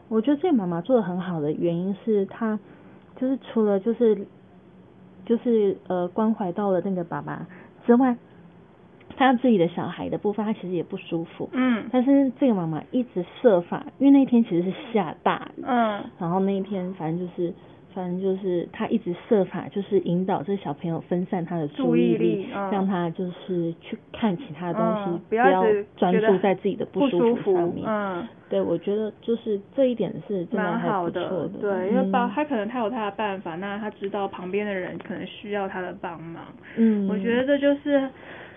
[0.09, 2.59] 我觉得这个妈妈做的很好的原因是她
[3.17, 4.27] 就是除了就是
[5.25, 7.47] 就是呃关怀到了那个爸爸
[7.87, 8.17] 之外，
[9.21, 11.49] 她自己的小孩的部分，他其实也不舒服。
[11.53, 17.53] 嗯但是这个妈妈一直设法，因为那天其实是下大雨，嗯然后那一天反正就是，
[17.95, 25.65] 反正就是他一直设法就是引导这小朋友分散他的注意意力嗯让他就是去看其他的东西，嗯不不要
[25.97, 27.85] 专注在自己的不舒服上面。
[27.87, 36.45] 嗯，对，我觉得就是这一点是真的蛮还不错好的的。，对，因为包嗯他可能他有他的办法，那他知道旁边的人可能需要他的帮忙，
[36.77, 38.09] 嗯，我觉得这就是。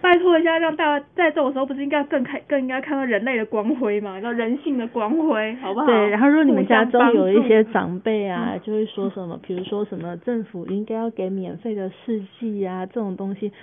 [0.04, 5.86] 拜托一下，让大家在这种时候不是应该更开更应该看到人类的光辉嘛，叫人性的光辉，好不好？
[5.86, 13.54] 对，然后如果你们家中有一些长辈啊，就会说什么，比如说什么政府应该要给免费的试剂啊这种东西，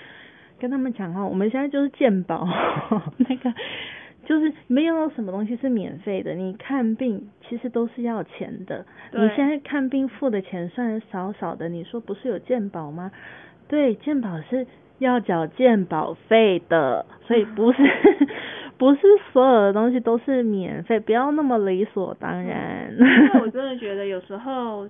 [0.59, 2.48] 跟他们讲哈，我们现在就是健保，
[3.29, 3.53] 那个
[4.24, 13.12] 就是没有什么东西是免费的，你看病其实都是要钱的，你现在看病付的钱虽然少少的，你说不是有健保吗？
[13.68, 14.66] 对，健保是
[15.01, 17.79] 要缴健保费的，所以不是
[18.79, 19.01] 不是
[19.33, 22.95] 所有的东西都是免费，不要那么理所当然。
[22.99, 24.89] 因为我真的觉得有时候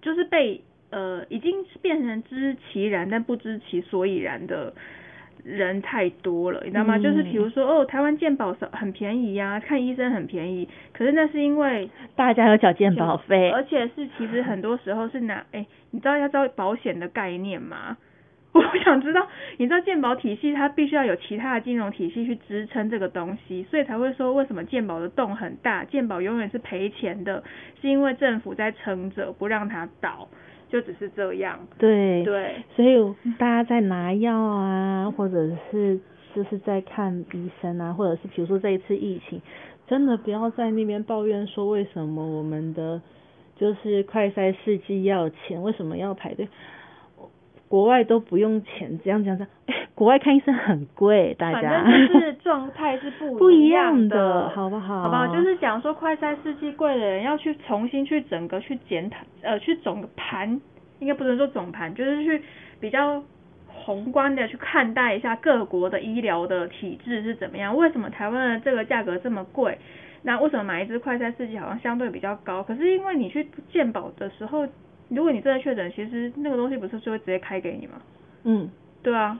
[0.00, 4.72] 就是被呃已经变成知其然但不知其所以然的
[5.42, 6.96] 人太多了，你知道吗？
[6.96, 17.96] 嗯就是比如说哦，台湾健保少很便宜呀、看医生很便宜，可是那是因为大家有缴健保费，而且是其实很多时候是拿哎，你知道要知道保险的概念吗？
[18.60, 27.42] 我想知道，你知道鉴宝体系它必须要有其他的金融体系去支撑这个东西，所以才会说为什么鉴宝的洞很大，鉴宝永远是赔钱的，
[27.80, 30.28] 是因为政府在撑着不让它倒，
[30.68, 31.58] 就只是这样。
[31.78, 32.96] 对，对，所以
[33.38, 35.98] 大家在拿药啊，或者是
[36.34, 39.40] 就是在看医生啊，或者是比如说这一次疫情，
[39.86, 43.00] 真的不要在那边抱怨说为什么我们的
[43.56, 46.46] 就是快筛试剂要钱，为什么要排队？
[47.72, 51.82] 国外都不用钱，这样这样这样，哎，国外看医生很贵，大家。
[51.82, 55.04] 反正就是状态是不不一样样的，好不好？
[55.04, 55.26] 好不好？
[55.34, 60.60] 就是讲说快筛试剂贵的人要去重新去整个去检讨，呃，去总盘，
[60.98, 62.42] 应该不能说总盘，就是去
[62.78, 63.22] 比较
[63.66, 67.74] 宏观的去看待一下各国的医疗的体制是怎么样。
[67.74, 69.78] 为什么台湾的这个价格这么贵？
[70.22, 72.62] 那为什么买一支快餐四季好像相对比较高？
[72.62, 74.68] 可是因为你去鉴宝的时候，
[75.14, 77.94] 如果你真的确诊，其实那个东西不是就会直接开给你吗？
[78.44, 78.68] 嗯，
[79.02, 79.38] 对啊，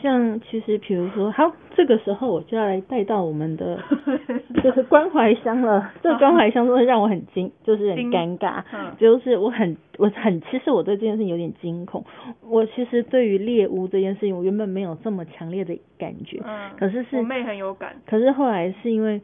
[0.00, 3.78] 像其实比如说，好，这个时候我就要来带到我们的
[4.62, 5.92] 就是关怀箱了。
[6.02, 8.62] 这个关怀箱真的让我很惊，就是很尴尬。
[8.72, 12.04] 嗯就是我很我很，其实我对这件事情有点惊恐。
[12.42, 16.40] 我其实对于猎巫这件事情，我原本没有这么强烈的感觉。
[16.46, 17.96] 嗯，可是是我妹很有感。
[18.06, 19.20] 可是后来是因为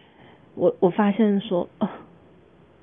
[0.54, 1.88] 我我发现说，哦，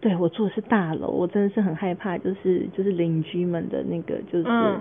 [0.04, 4.78] 对我住的是大楼，我真的是很害怕，就是就是邻居们的那个就是嗯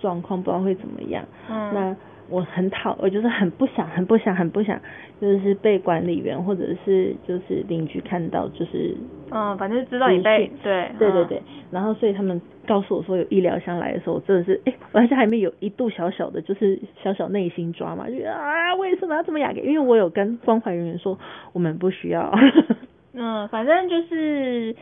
[0.00, 1.22] 状况，不知道会怎么样。
[1.50, 1.94] 嗯那
[2.30, 4.80] 我很讨，我就是很不想，很不想，很不想，
[5.20, 8.96] 就是被管理员或者是就是邻居看到，就是
[9.30, 19.60] 嗯，反正知道你被对嗯对对对，然后所以他们告诉我说有医疗箱来的时候，我真的是哎，我在家里面有一度小小的，就是小小内心抓嘛，就觉得啊为什么要这么雅给？
[19.60, 21.18] 因为我有跟关怀人员说
[21.52, 22.32] 我们不需要，
[23.14, 24.74] 嗯，反正就是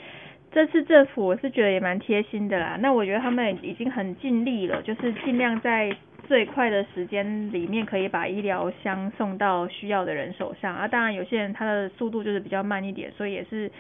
[0.51, 2.77] 这次政府我是觉得也蛮贴心的啦。
[2.81, 5.95] 那我觉得他们已经很尽力了，就是尽量在
[6.27, 10.89] 最快的时间里面可以把医疗箱送到需要的人手上啊。
[10.89, 13.71] 当然有些人他的速度就是比较慢一点，所以也是。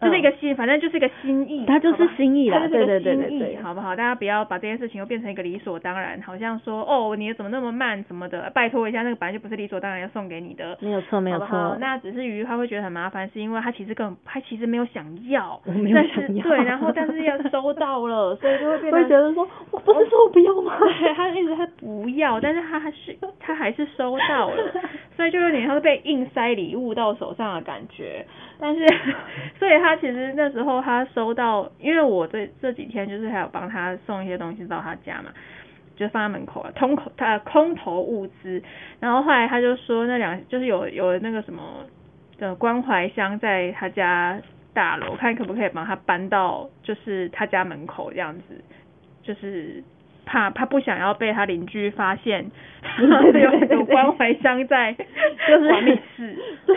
[0.00, 3.56] 就是一个心，反正就是一个心意，嗯它就是心意啦它就是个对对对对对。
[3.62, 3.94] 好不好？
[3.94, 11.76] 大家不要把这件事情又变成一个理所当然，好像说哦，你怎么那么慢什么的，拜托一下，那个本来就不是理所当然要送给你的，没有错没有错。
[11.78, 20.76] 那只是于他会觉得很麻烦，是因为他其实根本他其实没有想要，我没有但是想要对，然后但是要收到了，所以就会变成会觉得说 我不是说我不要吗？
[20.80, 24.56] 对他一直他不要，但是他还是他还是收到了，
[25.20, 28.24] 所以就有点像是被硬塞礼物到手上的感觉。
[28.58, 28.86] 但是，
[29.60, 35.30] 所以他其实那时候他收到，因为我这这几天就是还有帮他送一些东西到他家嘛，
[35.94, 38.62] 就放在门口了，空口他空投物资。
[38.98, 41.84] 然后后来他就说那两就是有有那个什么
[42.38, 44.40] 的关怀箱在他家
[44.72, 48.64] 大楼，看可不可以帮他搬到就是他家门口这样子，
[49.22, 49.84] 就是
[50.24, 52.50] 怕他不想要被他邻居发现
[52.98, 54.92] 有有关怀箱在
[55.48, 56.36] 就是管理室。
[56.66, 56.76] 对，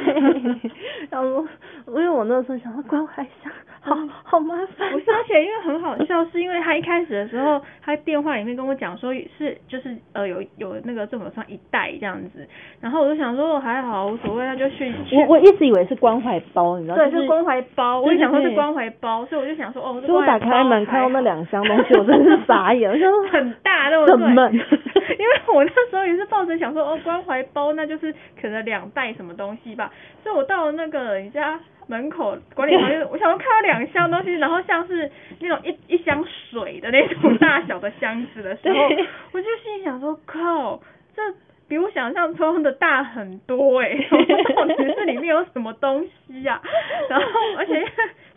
[1.10, 1.46] 然后
[1.88, 3.52] 因为我那时候想到关怀箱，
[3.82, 12.48] 好好麻烦不是，而且因为很好笑，是因为他一开始的时候，他电话里面跟我讲说是就是呃有有那个政府上一袋这样子，
[12.82, 24.26] 然后我就想说还好无所谓，那就去去我我一直以为是关怀包，你知道，对，是关怀包，我对就想说是关怀包，所以我就想说哦，这就我打开门看到那两箱东西，我真的是傻眼，我想说很大，对不对？
[25.20, 29.92] 因为我那时候也是抱着想说，哦，关怀包那就是可能两袋什么东西吧，
[30.24, 38.80] 所以我到了那个人家门口管理房间， 我想说看到两箱东西，然后像是那种一一箱水的那种大小的箱子的时候，
[39.34, 40.80] 我就心里想说，靠，
[41.16, 41.22] 这。
[41.66, 46.62] 比我想象中的大很多哎、欸，我说到底是里面有什么东西呀、
[47.10, 47.26] 然后
[47.58, 47.82] 而且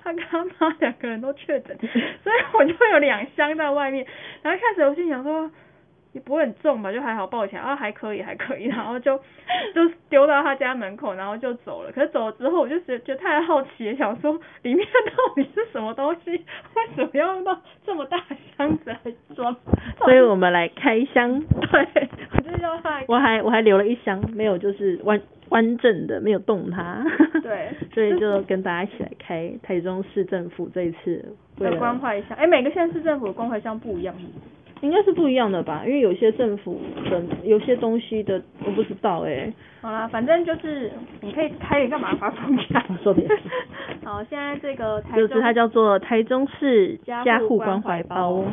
[0.07, 1.77] 他跟他妈两个人都确诊，
[2.23, 4.07] 所以我就有两箱在外面。
[4.43, 5.51] 然后一开始我心想说，
[6.13, 9.19] 也不会很重吧，就还好抱起来，啊还可以还可以， 然后就
[9.75, 11.91] 就丢到他家门口，然后就走了。
[11.91, 18.23] 可是走了之后，我就觉得觉得太好奇了，想说里面到底是什么东西，为什么要用到这么大
[18.57, 18.99] 箱子来
[19.35, 19.55] 装？
[19.99, 21.41] 所以我们来开箱。
[21.41, 22.09] 对，
[23.09, 27.05] 我还我还留了一箱，没有就是完完整的，没有动它。
[27.43, 31.25] 对 所以就跟大家一起来开台中市政府这一次
[31.59, 34.15] 为的了关怀箱，哎，每个县市政府的关怀箱不一样。
[34.83, 35.85] 应该是不一样的吧？
[35.87, 36.79] 因为有些政府
[37.11, 39.51] 的有些东西的我不知道哎、
[39.81, 42.85] 好啦，反正就是你可以开你干嘛发出去啊？
[43.03, 43.35] 说别的
[44.05, 48.45] 好，现在这个台中就是它叫做台中市家家户户关怀包。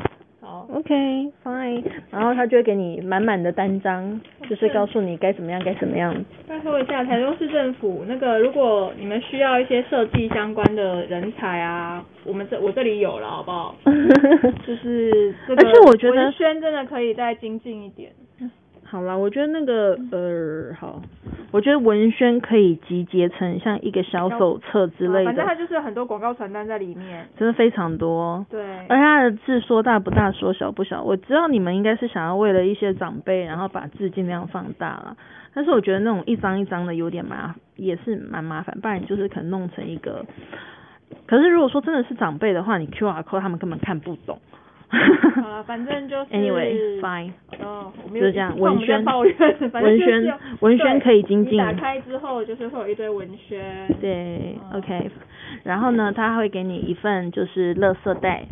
[0.44, 0.94] 好，OK
[1.42, 6.14] fine，然后他就会给你满满的单张，就是告诉你该怎么样该怎么样。
[6.46, 13.76] 拜托一下，台中市政府那个，如果你们需要一些设计相关的人才啊，我们这我这里有了，好不好？
[14.68, 18.12] 就是这个，而且我觉得文宣真的可以再精进一点。
[18.86, 21.02] 好啦，我觉得那个呃好，
[21.52, 27.28] 我觉得文宣可以集结成像一个小手册之类的反正它，就是很多广告传单在里面。
[27.38, 28.46] 真的非常多。
[28.50, 31.02] 对，而且它的字说大不大，说小不小。
[31.02, 35.18] 我知道你们应该是想要为了一些长辈，然后把字尽量放大了。
[35.56, 38.78] 但是我觉得那种一张一张的有点麻，也是蛮麻烦。
[38.80, 40.26] 不然你就是可能弄成一个。
[41.26, 44.40] 可是如果说真的是长辈的话，你 Q R code 他们根本看不懂，
[45.42, 47.32] 好了，反正就是 Anyway, fine.
[47.60, 49.36] 哦，我们就是这样文宣抱怨，
[49.74, 53.60] 文宣文宣对可以精进你打开之后就是会有一堆文宣。
[54.00, 55.10] 对嗯，OK。
[55.64, 58.46] 然后呢，他会给你一份就是垃圾袋。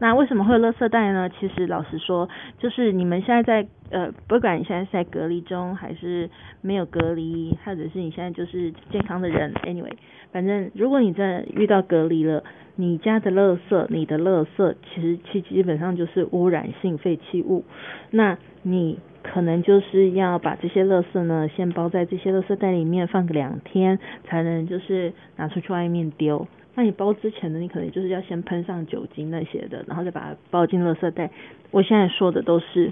[0.00, 1.28] 那为什么会有垃圾袋呢？
[1.38, 2.28] 其实老实说，
[2.58, 6.28] 就是你们现在在呃，不管你现在是在隔离中，还是
[6.60, 9.92] 没有隔离，或者是你现在就是健康的人，anyway，
[10.32, 12.42] 反正如果你真的遇到隔离了，
[12.76, 17.64] 你家的垃圾，你的垃圾其实其基本上就是污染性废弃物，
[18.10, 26.46] 那你可能就是要把这些垃圾呢，先包在这些垃圾袋里面放个两天，才能就是拿出去外面丢。
[26.74, 31.30] 那你包之前呢，你可能就是要先喷上酒精那些的，然后再把它包进垃圾袋。
[31.70, 32.90] 我现在说的都是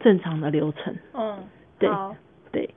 [0.00, 1.38] 正常的流程，嗯，
[1.78, 2.14] 对好，
[2.52, 2.68] 对。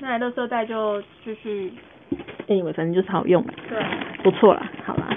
[0.00, 1.72] 那垃圾袋就继续
[2.48, 3.78] anyway，反正就是好用，对。
[4.22, 5.16] 不错啦，好啦。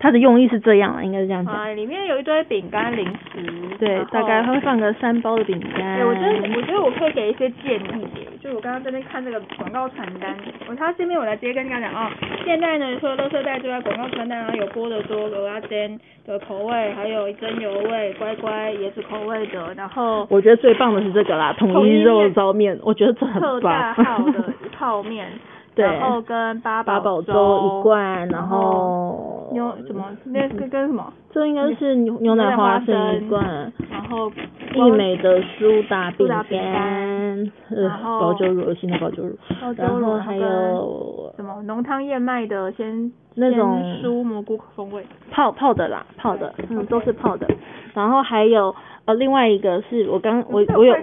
[0.00, 1.52] 它的用意是这样啦，应该是这样讲。
[1.52, 3.42] 啊，里面有一堆饼干零食。
[3.80, 5.84] 对大概会放个三包的饼干。
[5.84, 8.06] 哎、我觉得我觉得我可以给一些建议，
[8.40, 10.36] 就我刚刚这边看这个广告传单，
[10.68, 12.10] 我他这边我来直接跟大家讲哦，
[12.44, 24.04] 现在呢除了垃圾袋之外，广告传单然后有波的多、鹅阿煎的口味，还有真油味、乖乖椰子口味的，然后我觉得最棒的是这个啦，统一肉燥面，我觉得这很特大棒。
[24.04, 25.28] 号的泡面，
[25.78, 25.86] 对。
[25.86, 30.04] 然后跟八八宝粥粥一罐，然然后牛什么？
[30.24, 33.16] 那个跟什么，这应该是牛牛奶花生。
[33.16, 34.28] 一罐，然后
[34.74, 39.38] 益美的苏打饼干，呃然，后保酒乳，新的保酒乳，
[39.76, 41.62] 然后还有什么？
[41.62, 45.06] 浓汤燕麦的鲜那种鲜蔬蘑菇风味。
[45.30, 47.46] 泡泡的啦，泡的，嗯，都是泡的。
[47.94, 48.74] 然后还有
[49.08, 50.94] 呃，另外一个是我刚我我有？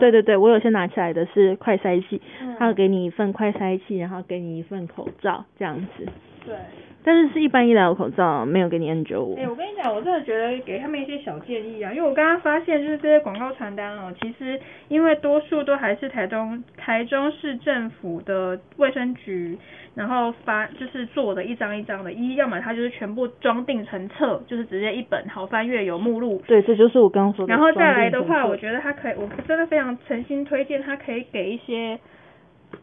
[0.00, 6.06] 对对对，我有先拿起来的是快筛器，嗯他嗯给你一份快筛器，然后给你一份口罩这样子，
[6.46, 6.56] 对。
[7.04, 9.36] 但是是一般医疗口罩，没有给你 N 九五。
[9.36, 14.58] 哎、我跟你讲，我真的觉得给他们一些小建议啊，因为我刚刚发现，就是这些广告传单哦，其实
[14.88, 19.58] 因为多数都还是台中台中市政府的卫生局，
[19.94, 27.52] 然后发就是做的一张一张的，一要么它就是全部装订成册，就是直接一本好翻阅有目录，对，这就是我刚刚说的。
[27.52, 31.98] 然后再来的话，我觉得它可以，我真的非常诚心推荐，它可以给一些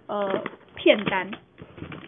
[0.07, 0.43] 呃
[0.75, 1.29] 片单，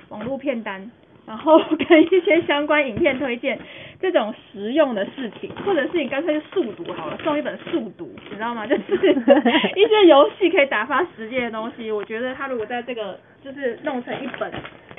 [0.10, 0.92] 网络片单，
[1.26, 1.58] 然后
[1.90, 3.58] 跟一些相关影片推荐，
[4.02, 8.66] 这种实用的事情，或者是你干脆就速读好了，送一本速读，你知道吗？
[8.68, 9.14] 就是
[9.76, 14.52] 一些游戏可以打发时间的东西，我觉得它如果在这个就是弄成一本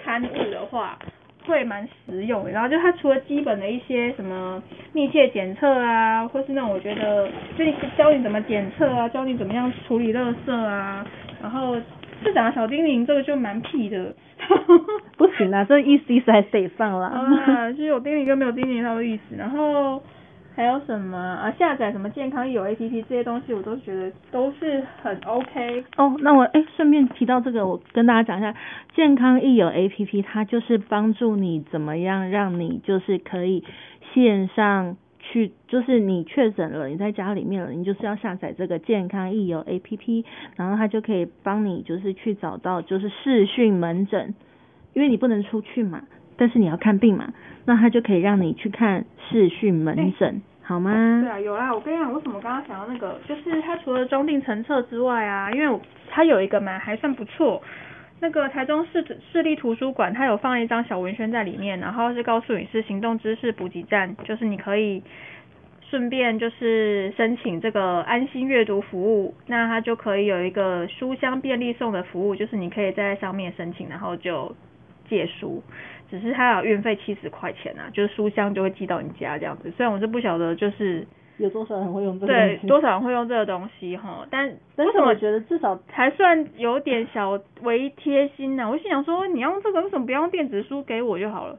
[0.02, 0.98] 刊物的话。
[1.44, 7.28] 会蛮实用，然后就它除了基本的一些什么密切检测啊，或是那种我觉得
[7.58, 11.04] 就你教你怎么检测啊，教你怎么样处理垃圾啊，
[11.42, 11.74] 然后
[12.22, 14.14] 市长的小精灵这个就蛮屁的，
[15.18, 17.08] 不行啦，这意思意思还是得放啦。
[17.08, 20.02] 啊，就是有精灵跟没有精灵它的意思，然后
[20.54, 25.84] 还有什么啊下载什么健康有 A P P 这些东西，我都觉得都是很 OK。
[25.96, 28.54] 哦，那我哎，顺便提到这个，我跟大家讲一下，
[28.94, 33.64] 健康益友 A P P，它就是帮助你怎么样让你就是可以
[34.12, 34.96] 线上
[35.32, 40.24] 去，就是你确诊了，你在家里面了，你就是要下载这个健康益友 A P P，
[40.56, 44.34] 然后它就可以帮你就是去找到就是视讯门诊，
[44.92, 46.02] 因为你不能出去嘛，
[46.36, 47.32] 但是你要看病嘛，
[47.64, 51.20] 那它就可以让你去看视讯门诊，好吗？
[51.22, 55.80] 对啊，有啦，我跟你讲，为什么刚刚想到那个，就是它除了装订成册之外啊，因为我
[56.10, 57.62] 它有一个嘛还算不错，
[58.22, 65.02] 那个台中市市立图书馆，它有放一张小文宣在里面，然后是告诉你是行动知识补给站，就是你可以
[65.90, 74.54] 顺便就是申请这个安心阅读服务，那它就可以有一个书香便利送的服务，就是你可以在上面申请，然后就
[75.08, 75.60] 借书。
[76.08, 79.72] 只是它有运费七十块钱啊，就是书箱就会寄到你家这样子。
[79.76, 81.04] 虽然我是不晓得，就是
[81.42, 82.32] 有多少人会用这个？
[82.32, 91.58] 对多少人会用这个东西哈，但但是我觉得至少还算有点小微贴心呢、我心想说，你要用这个，为什么不用电子书给我就好了？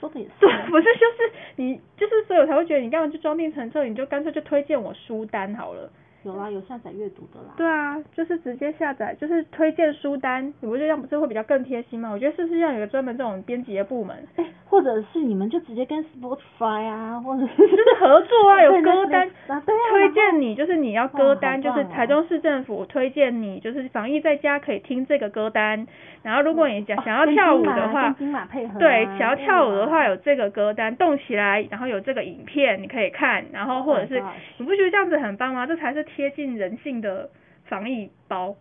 [0.00, 5.90] 说的也是对， 不是就是你就是，所以我才会觉得你干嘛就装订成册，你就干脆就推荐我书单好了。
[6.22, 7.54] 有啦，有下载阅读的啦。
[7.56, 12.10] 对啊，就是直接下载，就是推荐书单，你不觉得这样不是会比较更贴心吗？
[12.10, 14.16] 我觉得是不是要有个专门这种编辑的部门？
[14.36, 25.86] 哎，或者是你们就直接跟 Spotify 啊，或者是就是合作啊， 有歌单对啊对啊推荐你，就是你要歌单，就是台中市政府推荐你，就是防疫在家可以听这个歌单。
[26.22, 35.66] 然后如果你想想要跳舞的话跟，金马配合啊对，想要跳舞的话有这个歌单，动起来，然后有这个影片你可以看，然后或者是 Oh 你不觉得这样子很棒吗？
[35.66, 37.28] 这才是贴近人性的
[37.64, 38.56] 防疫包。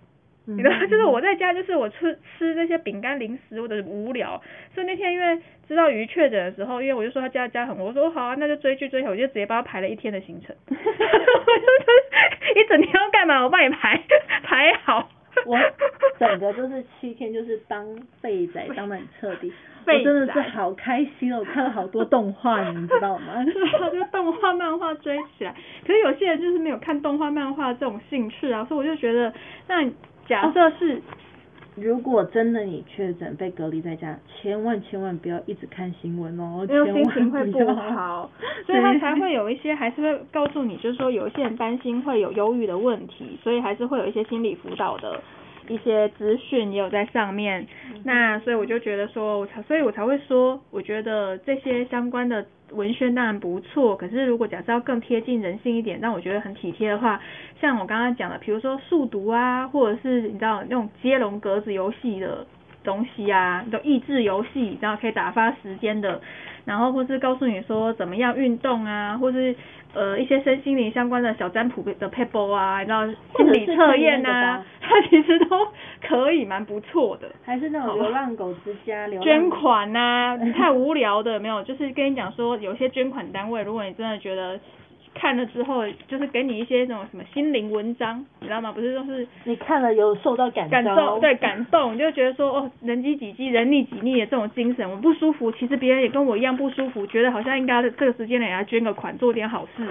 [0.48, 4.42] 嗯你知道，就是我在家就是我吃吃那些饼干零食或者无聊，
[4.74, 14.02] 所以那天因为知道鱼确诊的时候，因为我就说他家家很，我说好啊，那就追剧追好，我就直接帮他排了一天的行程， 我就一整天要干嘛，我帮你排
[14.42, 15.08] 排好。
[15.46, 15.58] 我
[16.18, 17.86] 整个就是七天，就是当
[18.22, 19.52] 废仔当的很彻底，
[19.88, 23.34] 我真的是好开心哦，我看了好多动画，你知道吗？
[23.72, 25.56] 然后就动画、漫画追起来。
[25.86, 29.34] 可是有些人就是没有看动画、漫画这种兴趣啊，所以我就觉得，
[29.68, 29.90] 那
[30.28, 31.02] 假设是、
[31.82, 38.30] 如果真的你确诊被隔离在家，千万千万不要一直看新闻哦，因为心情会不好，
[38.66, 45.22] 所以他才会有一些还是会告诉你，就是说有一些人担心会有忧郁的问题，所以还是会有一些心理辅导的
[45.68, 47.68] 一些资讯也有在上面。
[48.04, 57.20] 那所以我就觉得说，我才所以我才会说，我觉得这些相关的文宣当然不错，可是如果假设要更贴近人性一点，让我觉得很体贴的话，
[57.60, 62.46] 像我刚刚讲的，比如说速读啊，或者是你知道那种接龙格子游戏的
[62.84, 66.22] 东西啊，就益智游戏，然后可以打发时间的，
[66.66, 69.56] 然后或是告诉你说怎么样运动啊，或是
[69.94, 73.06] 呃一些身心灵相关的小占卜的 paper 啊，你知道
[73.38, 75.68] 心理测验啊 它其实都
[76.02, 77.30] 可以蛮不错的。
[77.46, 81.62] 还是那种流浪狗之家，流浪捐款呐、你太无聊的有没有？
[81.64, 84.60] 就是跟你讲说，有些捐款单位，如果你真的觉得
[85.20, 88.72] 看了之后，就是给你一些那种什么心灵文章，你知道吗？
[88.72, 99.86] 不是都是你看了有受到感感召动，对感动，你就觉得说哦，人机己机，人力己利的这种精神，我不舒服，其实别人也跟我一样不舒服，觉得好像应该这个时间内给他捐个款，做点好事，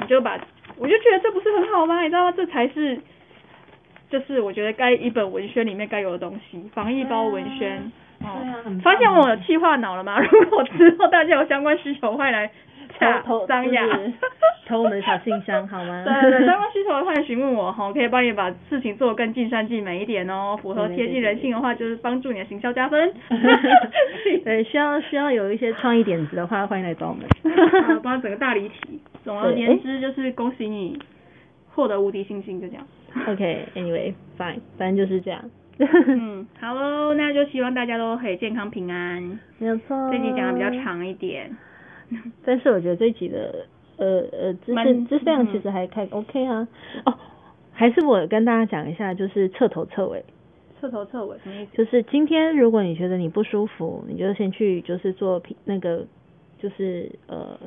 [0.00, 0.38] 你就把，
[0.76, 2.00] 我就觉得这不是很好吗？
[2.02, 2.32] 你知道吗？
[2.36, 3.00] 这才是，
[4.08, 7.90] 就是我觉得该一本文宣里面该有的东西，防疫包文宣。
[8.20, 10.20] 对啊哦很，发现我有气化脑了吗？
[10.20, 12.50] 如果之后大家有相关需求，欢迎来
[12.98, 13.86] 洽投投张雅。
[13.86, 14.12] 就是
[14.66, 16.04] 投我们的小信箱好吗？
[16.04, 20.58] 对对对，相关需求的话，询问我哈，我可以帮你把事情做得更尽善尽美一点哦。
[20.60, 23.14] 符合贴近人性的话，就是帮助你的行销加分。
[24.44, 27.26] 对，需要需要有一些创意点子的话，欢迎来找我们。
[27.84, 29.00] 好，帮整个大离题。
[29.24, 30.98] 总而言之，就是恭喜你
[31.70, 32.86] 获得无敌星星，就这样。
[33.26, 35.40] OK，Anyway，fine，、反正就是这样。
[35.80, 39.38] 嗯，好喽，那就希望大家都可以健康平安。
[39.58, 40.10] 没有错。
[40.12, 41.50] 这集讲的比较，长一点。
[42.44, 46.66] 但是我觉得这一集的呃呃知识蛮知识量嗯其实还还 OK 啊。
[47.04, 47.14] 哦，
[47.72, 50.24] 还是我跟大家讲一下，就是彻头彻尾。
[50.80, 51.76] 彻头彻尾什么意思？
[51.76, 56.06] 就是今天如果你觉得你不舒服，你就先去就是做皮那个
[56.58, 57.58] 就是呃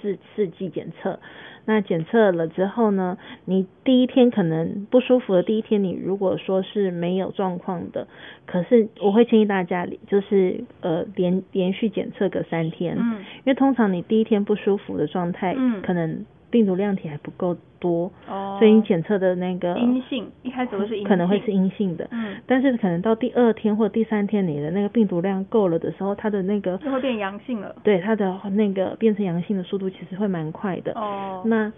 [0.00, 1.18] 试试剂检测。
[1.66, 8.08] 那检测了之后呢，你第一天可能不舒服的第一天，你如果说是没有状况的，
[8.46, 27.74] 可是我会建议大家就是呃连连续检测个三天，嗯因为通常你第一天不舒服的状态，嗯可能病毒量体还不够多，哦所以你检测的那个阴性，一开始会是阴性，可能会是阴性的，嗯，但是可能到第二天或第三天，你的那个病毒量够了的时候，它的那个就会变阳性了。
[27.82, 30.92] 对它的那个变成阳性的速度其实会蛮快的。
[30.92, 31.72] 哦，那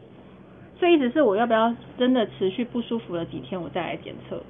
[0.79, 4.43] 所以意思是我要不要真的持续不舒服了几天，我再来检测？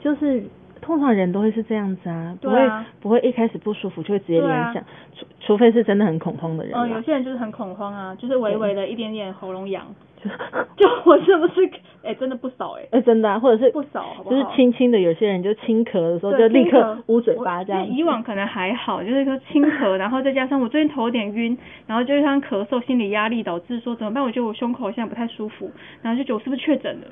[0.00, 0.44] 就是
[0.80, 2.70] 通常人都会是这样子啊，不会
[3.00, 4.82] 不会一开始不舒服就会直接联想，
[5.14, 9.86] 除除非是真的很恐慌的人嗯，有些人就是很恐慌啊，就是微微的一点点喉咙痒，
[10.22, 10.28] 就
[10.76, 11.70] 就我是不是？
[12.02, 21.58] 哎、真的不少哎、哎、真的、啊，或者是不少好不就是好轻轻的，有些人就轻咳的时候就立刻捂嘴巴这样以往可能还好，就是说轻咳， 然后再加上我最近头有点晕，
[21.88, 24.22] 然后就是像咳嗽、心理压力导致说怎么办？
[24.22, 25.68] 我觉得我胸口现在不太舒服，
[26.00, 27.06] 然后就觉得我是不是确诊了？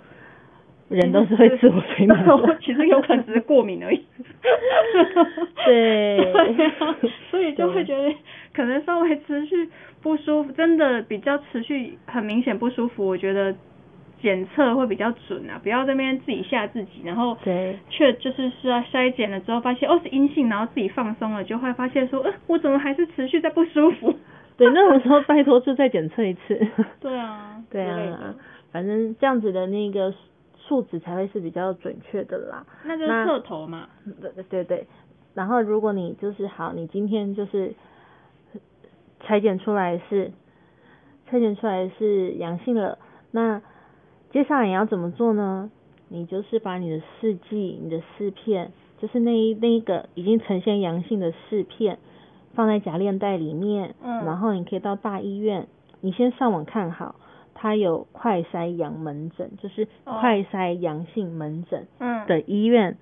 [0.89, 2.57] 人都是会自我催眠我的。
[2.63, 4.05] 其实有可能只是过敏而已。
[5.65, 6.97] 对对啊，
[7.31, 8.15] 所以就会觉得
[8.53, 9.69] 可能稍微持续
[10.03, 13.55] 不舒服，真的比较持续很明显不舒服，我觉得
[14.21, 24.15] 检测会比较准啊，不要这边自己吓自己，然后对却就是是啊筛检了之后发现哦是阴性，然后自己放松了，就会发现说，呃我怎么还是持续在不舒服？
[24.57, 26.57] 对，那种时候拜托就再检测一次。
[27.01, 28.35] 对啊，对啊，
[28.71, 30.15] 反正这样子的那个
[30.67, 32.67] 数值才会是比较准确的啦。
[32.85, 33.89] 那就是那侧头嘛，
[34.21, 34.87] 对对对对，
[35.35, 37.75] 然后如果你就是好，你今天就是
[39.21, 40.33] 裁剪出来是
[41.29, 42.99] 裁剪出来是阳性了，
[43.31, 43.61] 那
[44.31, 45.71] 接下来你要怎么做呢？
[46.09, 51.99] 你就是把你的试剂、你的试片，就是那一那一个已经呈现阳性的试片，
[52.55, 55.67] 放在夹链袋里面，嗯然后你可以到大医院，
[56.01, 57.17] 你先上网看好，
[57.65, 60.19] 它有快筛阳门诊，就是哦。
[60.21, 61.87] 快筛阳性门诊。
[61.99, 62.99] 嗯，的医院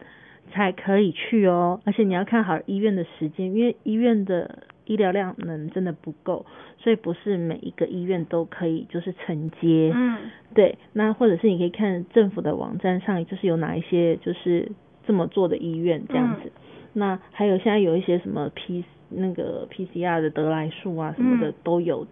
[0.53, 6.47] 才可以去哦，而且你要看好医院的时间，因为医院的医疗量能真的不够，
[6.79, 9.91] 所以不是每一个医院都可以就是承接。
[9.93, 10.31] 嗯。
[10.55, 14.71] 对，那或者是你可以看政府的网站上，就是有哪一些就是
[15.05, 16.43] 这么做的医院这样子。
[16.45, 16.53] 嗯。
[16.93, 21.55] 那还有现在有一些什么 P 那个 PCR 的得来数啊什么的嗯。
[21.65, 22.07] 都有，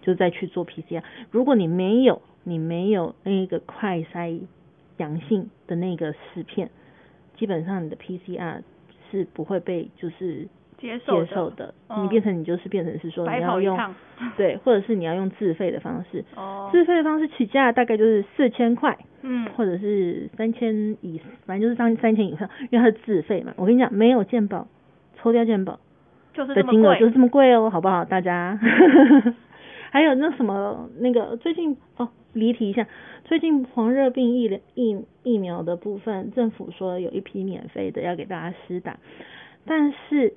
[0.00, 1.02] 就再去做 PCR。
[1.30, 4.40] 如果你没有你没有那个快筛
[4.98, 6.70] 阳性的那个试片，
[7.36, 8.62] 基本上你的 PCR
[9.10, 10.46] 是不会被就是
[10.78, 13.78] 接受接受的，嗯你变成你就是变成是说你要用。
[14.36, 23.54] 对，或者是你要用自费的方式，哦，自费的方式起价大概就是四千块，嗯，或者是三千以，反正就是三三千以上，因为它是自费嘛。
[23.56, 24.66] 我跟你讲，没有健保，
[25.16, 25.78] 抽掉健保
[26.34, 26.94] 的金额。
[26.96, 28.04] 就是这么贵哦，好不好？
[28.04, 28.58] 大家。
[29.90, 32.86] 还有那什么那个最近哦，离题一下，
[33.24, 38.98] 最近黄热病疫疫疫苗的部分，政府说有一批免费的要给大家施打，
[39.66, 40.34] 但是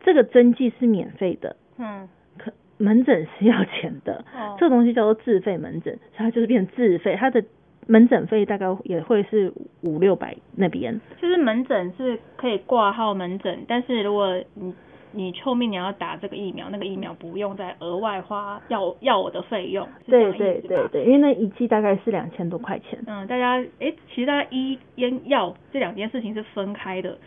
[0.00, 2.08] 这个针剂是免费的，嗯，
[2.38, 7.42] 可门诊是要钱的，哦这个东西叫做自费门诊，所以它就是变自费，它的
[7.86, 9.52] 门诊费大概也会是
[9.82, 14.74] 五六百那边，就是门诊是可以挂号门诊，但是如果你
[15.12, 27.18] 你臭命你要打这个疫苗，那个疫苗不用再额外花要要我的费用，对对对对，因为那一剂大概是两千多块钱，嗯，大家诶，其实大家医烟药这两件事情是分开的，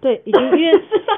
[0.00, 0.72] 对，已经 因为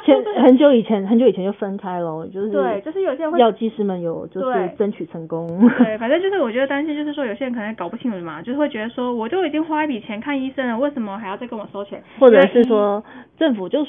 [0.04, 5.46] 前很久以前很久以前就分开了，就是对，就是有些人会药剂师们有就是争取成功，
[5.78, 12.02] 对，反正就是我觉得担心，就是说有些人可能搞不清楚嘛，就是会觉得说，我就已经花一笔钱看医生了，为什么还要再跟我收钱？
[12.18, 13.02] 或者是说
[13.38, 13.86] 政府就是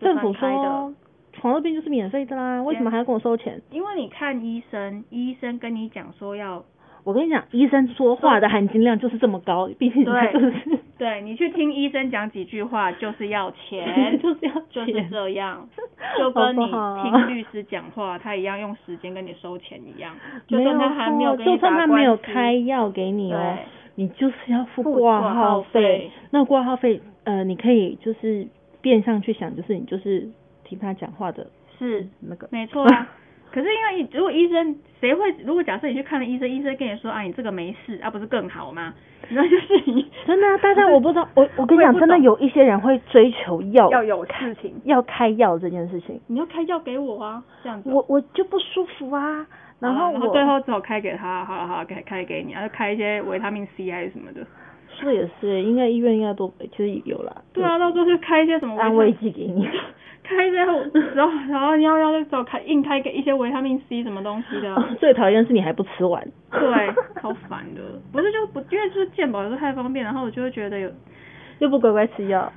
[0.00, 0.62] 政府开的。
[0.62, 0.92] 说
[1.40, 3.60] 黄热病就是免费的啦，为什么还要跟我收钱？
[3.70, 6.64] 因为你看医生，医生跟你讲说要，
[7.04, 10.52] 我跟你讲，医生说话的含金量就是这么高，毕竟对就是
[10.98, 15.68] 对你去听医生讲几句话， 就是要钱，就是要就是钱这样，
[16.18, 20.14] 就跟你听律师讲话，他一样用时间跟你收钱一样，
[20.48, 23.64] 就算他还没有错就算他没有开药给你哦对，
[23.94, 26.10] 你就是要付付挂挂号费。
[26.30, 28.48] 那挂号费，呃，你可以就是
[28.82, 30.28] 变相去想，就是你就是
[30.68, 31.46] 听他讲话的
[31.78, 32.46] 是那个。
[32.50, 33.08] 没错啊。
[33.50, 38.92] 可是因为如果医生谁会，如果假设你去看了医生，医生跟你说啊你这个没事，啊不是更好吗？
[39.30, 47.94] 那就是你 真的啊，大家我不知道，我我跟你讲，真的有一些人会追求药要有事情，要开药这件事情，你要开药给我啊，这样子哦。
[47.94, 49.46] 我我就不舒服啊，
[49.80, 54.46] 然后我啊最后只好开给他，好了好了，开开给你，然后开一些维他命 C 还是什么的。
[55.00, 59.66] 说也是，应该医院应该都其实有啦，对啊，到时候就开一些什么安慰剂给你。
[60.28, 60.56] 开一些，
[61.14, 64.74] 然后然后你要要找开硬开给一些维他命 C 什么东西的。
[64.74, 66.22] 哦最讨厌是你还不吃完。
[66.50, 66.60] 对，
[67.20, 67.80] 超烦的。
[68.12, 70.90] 不是就不因为就是健保有时候太方便，然后我就会觉得有，
[71.60, 72.52] 又不乖乖吃药，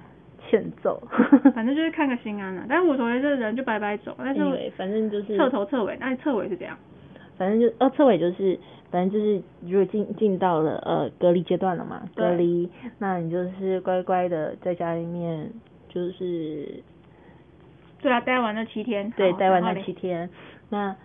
[0.49, 1.01] 欠揍。
[1.55, 2.65] 反正就是看个心安啊。
[2.67, 4.41] 但是我所谓这人就白白走，但是
[4.77, 6.77] 反正就是彻头彻尾，那彻尾是怎样？
[7.37, 8.59] 反正就哦，侧尾就是，
[8.91, 12.69] 反正就是，如果进进到了呃隔离阶段了嘛，对隔离，
[12.99, 15.49] 那你就是乖乖的在家里面，
[15.89, 16.83] 就是
[18.01, 20.29] 对啊，待完那七天，对待完那七天，
[20.69, 20.95] 那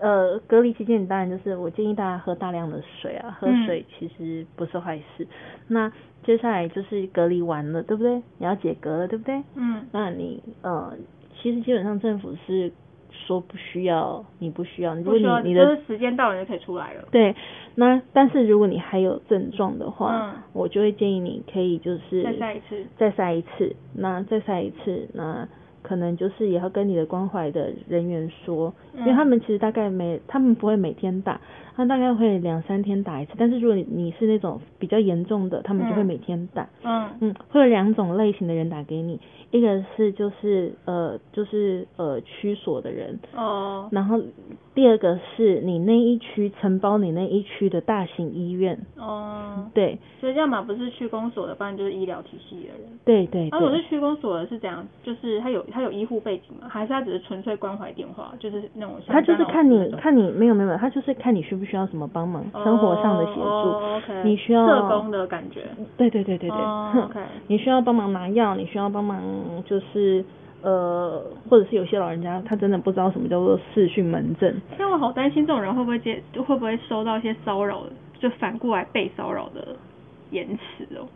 [0.00, 5.26] 呃隔离期间，你当然就是我建议大家喝大量的水啊，喝嗯水其实不是坏事。
[5.68, 5.90] 那
[6.24, 8.16] 接下来就是隔离完了，对不对？
[8.38, 9.42] 你要解隔了，对不对？
[9.54, 10.92] 嗯那你呃，
[11.40, 12.70] 其实基本上政府是
[13.10, 17.04] 说不需要，你不需要，如果你你的就是时间到了就可以出来了。
[17.10, 17.34] 对，
[17.74, 25.48] 那但是如果你还有症状的话，嗯我就会建议你可以就是再晒一次再晒一次，那再晒一次，那
[25.86, 31.40] 可能就是也要跟你的关怀的人员说，因为嗯他们其实大概每他们不会每天打，
[31.74, 36.68] 他大概会两三天打一次，但是如果你你是那种比较严重的，他们就会嗯每天打。
[36.82, 39.18] 嗯嗯，会有两种类型的人打给你，
[39.50, 44.20] 一个是就是呃就是呃区所的人，哦然后
[44.74, 52.98] 第二个是你那一区承包你那一区的大型医院，哦，对所以要么不是区公所的，不然就是医疗体系的人。
[53.04, 54.86] 对对啊，我是，区公所的是怎样？
[55.02, 56.68] 就是他有他有医护背景吗？
[56.68, 58.34] 还是他只是纯粹关怀电话？
[58.38, 65.62] 就是那种他就是看你看你没有没有，他就是看你需不需要什么帮忙，生活上的协助，你需要社工的感觉。
[65.96, 66.58] 对对对对对，
[67.48, 69.20] 你需要帮忙拿药，你需要帮忙
[69.64, 70.24] 就是
[70.62, 77.82] 呃，或者是有些老人家他真的不知道什么叫做视讯门诊，但我好担心这种人会不会接会不会收到一些骚扰，
[78.18, 79.76] 就反过来被骚扰的
[80.30, 81.06] 言辞哦。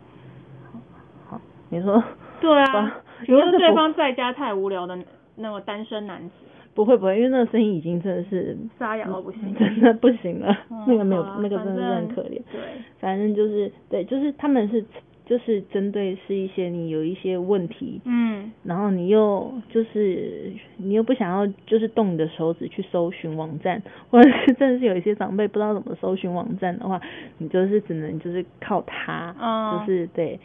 [1.27, 2.01] 好，你说
[2.39, 4.97] 对啊吧，比如说对方在家太无聊的
[5.35, 6.31] 那个单身男子，
[6.73, 9.53] 不会不会，因为那个声音已经真的是沙哑到不行。
[9.55, 12.41] 真的不行了，嗯那个没有那个真的是很可怜。
[12.51, 12.61] 对，
[12.99, 14.83] 反正就是对，就是他们是
[15.25, 26.99] 就是针对是一些你有一些问题，嗯然后你又就是你又不想要就是动你的手指去搜寻网站，或者是真的是有一些长辈不知道怎么搜寻网站的话，
[27.37, 30.39] 你就是只能就是靠它，哦就是对，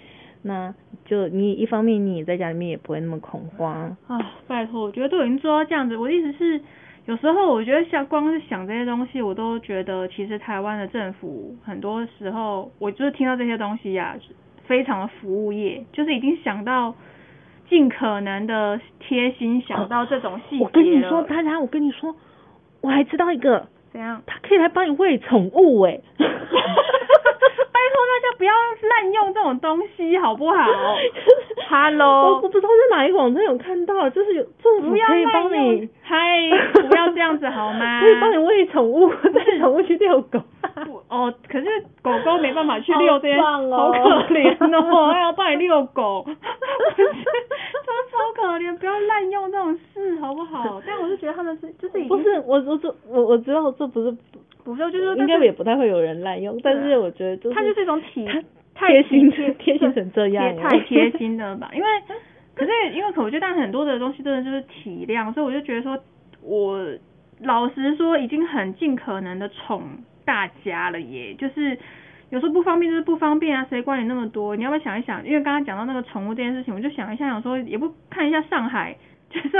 [0.46, 0.72] 那
[1.04, 5.96] 就你一方面你也在家里面也不会那么恐慌，啊，拜托，我觉得都已经做到这样子。
[5.96, 6.60] 我的意思是，
[7.06, 14.16] 有时候我觉得像光是想这些东西，我都觉得其实台湾的政府很多时候，我就是听到这些东西呀、
[14.66, 16.94] 非常的服务业，就是已经想到
[17.68, 22.14] 尽可能的贴心，想到这种细节我跟你说，了大家，我跟你说，
[22.80, 24.22] 我还知道一个，怎样？
[24.26, 26.85] 他可以来帮你喂宠物欸诶、拜托大家
[28.38, 30.96] 不要滥用这种东西，好不好 我
[31.68, 36.16] ？Hello，我不知道在哪一个网站有看到，就是有政府可以帮你，嗨，
[36.88, 38.00] 不要这样子好吗？
[38.00, 40.40] 可以帮你喂宠物， 带宠物去遛狗。
[40.84, 41.66] 不哦，可是
[42.02, 47.12] 狗狗没办法去遛这些，好哦好可怜哦，还要帮你遛狗，真的
[48.10, 50.80] 超可怜，不要滥用这种事好不好？
[50.86, 54.14] 但我是觉得他们是就是已经不是我我这我我知道这不是
[54.66, 58.28] 不是，就是应该也不太会有人滥用，但是我觉得就是它就是一种体
[58.74, 61.70] 太贴心贴贴心成这样贴太贴心了吧？
[61.72, 61.86] 因为
[62.54, 65.96] 可是因为可我觉得但很多的东西真的就是体谅，所以我就觉得说
[66.42, 66.84] 我
[67.40, 69.82] 老实说已经很尽可能的宠
[70.24, 71.78] 大家了耶，就是。
[72.28, 74.56] 有时候不方便就是不方便啊，谁管你那么多？
[74.56, 75.24] 你要不要想一想？
[75.24, 78.96] 因为刚刚讲到那个宠物这件事情，我就想一下，想说也不看一下上海，
[79.30, 79.50] 就是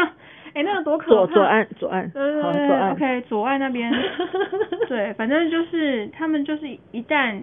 [0.57, 1.27] 哎、那个多可怕。
[1.27, 3.93] 左左岸左岸，对对对，OK，左岸那边，
[4.89, 7.43] 对，反正就是他们就是一旦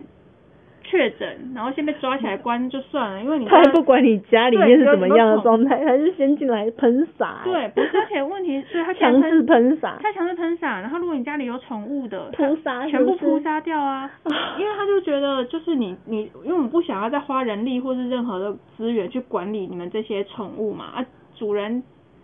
[0.84, 14.09] 确诊，然后先被抓起来关就算了，因为你他还不管你家里面是怎么样的有状态，他就先进来喷洒，对，不是，而且问题是他强制喷洒，他强制喷洒，然后如果你家里有宠物的，扑杀全部扑杀掉啊，
[14.57, 21.05] 因为他就觉得就是你你，因为我们不想要再花人力或是任何的资源去管理你们这些宠物嘛，啊，
[21.36, 21.84] 主人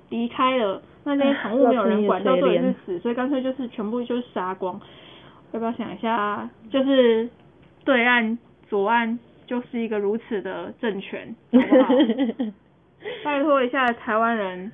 [0.09, 4.79] 离开了，那那些宠物没有人管，到最后也是死，所以干脆就是全部就是杀光。
[5.51, 7.27] 要不要想一下，就是
[7.83, 8.37] 对岸
[8.67, 11.93] 左岸就是一个如此的政权，好不好？
[13.23, 14.71] 拜托一下台湾人，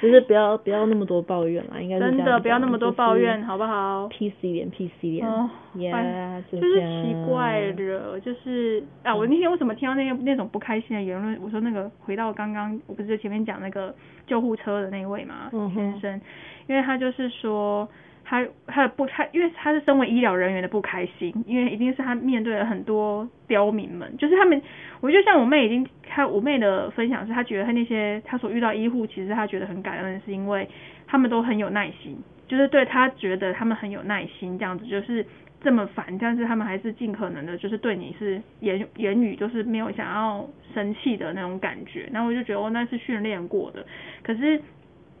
[0.00, 11.38] 就是不要不要那么多抱怨啦，应该是真的不要那么多抱怨，好不好？，peace 一点，peace 一点哦，，yeah，就就是奇怪了，就是啊，我那天为什么听到那个那种不开心的言论？
[11.42, 13.94] 我说那个回到刚刚，我不是前面讲那个
[14.26, 16.20] 救护车的那位嘛，嗯先生，
[16.66, 17.88] 因为他就是说
[18.24, 24.60] 他他的不他，因为他是身为医疗人员的不开心，因为一定是他面对了很多刁民们，就是他们，
[25.00, 30.66] 我觉得像我妹已经，她我妹的分享是，她觉得她那些她所遇到医护，其实她觉得很感恩，是因为
[31.06, 32.16] 他们都很有耐心，
[32.48, 35.24] 就是对她觉得他们很有耐心，这样子就是
[35.60, 43.84] 这么烦，但是他们还是尽可能的，就是对你是言言语就是没有想要生气的那种感觉，然后我就觉得哦，那是训练过的，
[44.22, 44.60] 可是。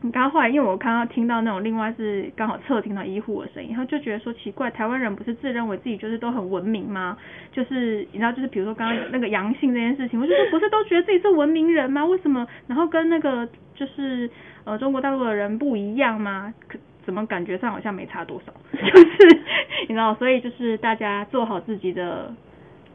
[0.04, 7.16] 你刚刚后来，因为我刚刚听到那种另外是刚好侧听到医护的声音，然后就觉得说奇怪，台湾人不是自认为自己就是都很文明吗？
[7.50, 12.04] 就是你知道，就是比如说刚刚那个阳性这件事情，我就说不是都觉得自己是文明人吗？
[12.04, 14.28] 为什么然后跟那个就是
[14.64, 16.52] 呃中国大陆的人不一样吗？
[16.68, 18.52] 可怎么感觉上好像没差多少？
[18.72, 19.40] 就是
[19.88, 22.30] 你知道，所以就是大家做好自己的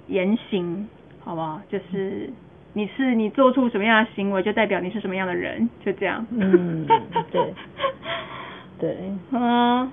[0.05, 0.87] 言行，
[1.21, 1.59] 好不好？
[1.69, 2.29] 就是
[2.79, 6.25] 你是你做出什么样的行为，就代表你是什么样的人，就这样。
[6.31, 6.87] 嗯，
[7.29, 7.53] 对，
[8.79, 8.97] 对，
[9.31, 9.91] 嗯，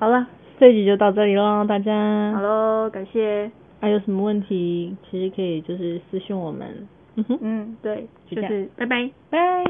[0.00, 0.26] 好了，
[0.58, 2.32] 这一集就到这里喽，大家。
[2.32, 3.48] 好喽，感谢。
[3.80, 6.88] 还有什么问题，其实可以就是私信我们。
[7.14, 9.08] 嗯哼，嗯，对，就这样就是拜拜。
[9.30, 9.64] 拜。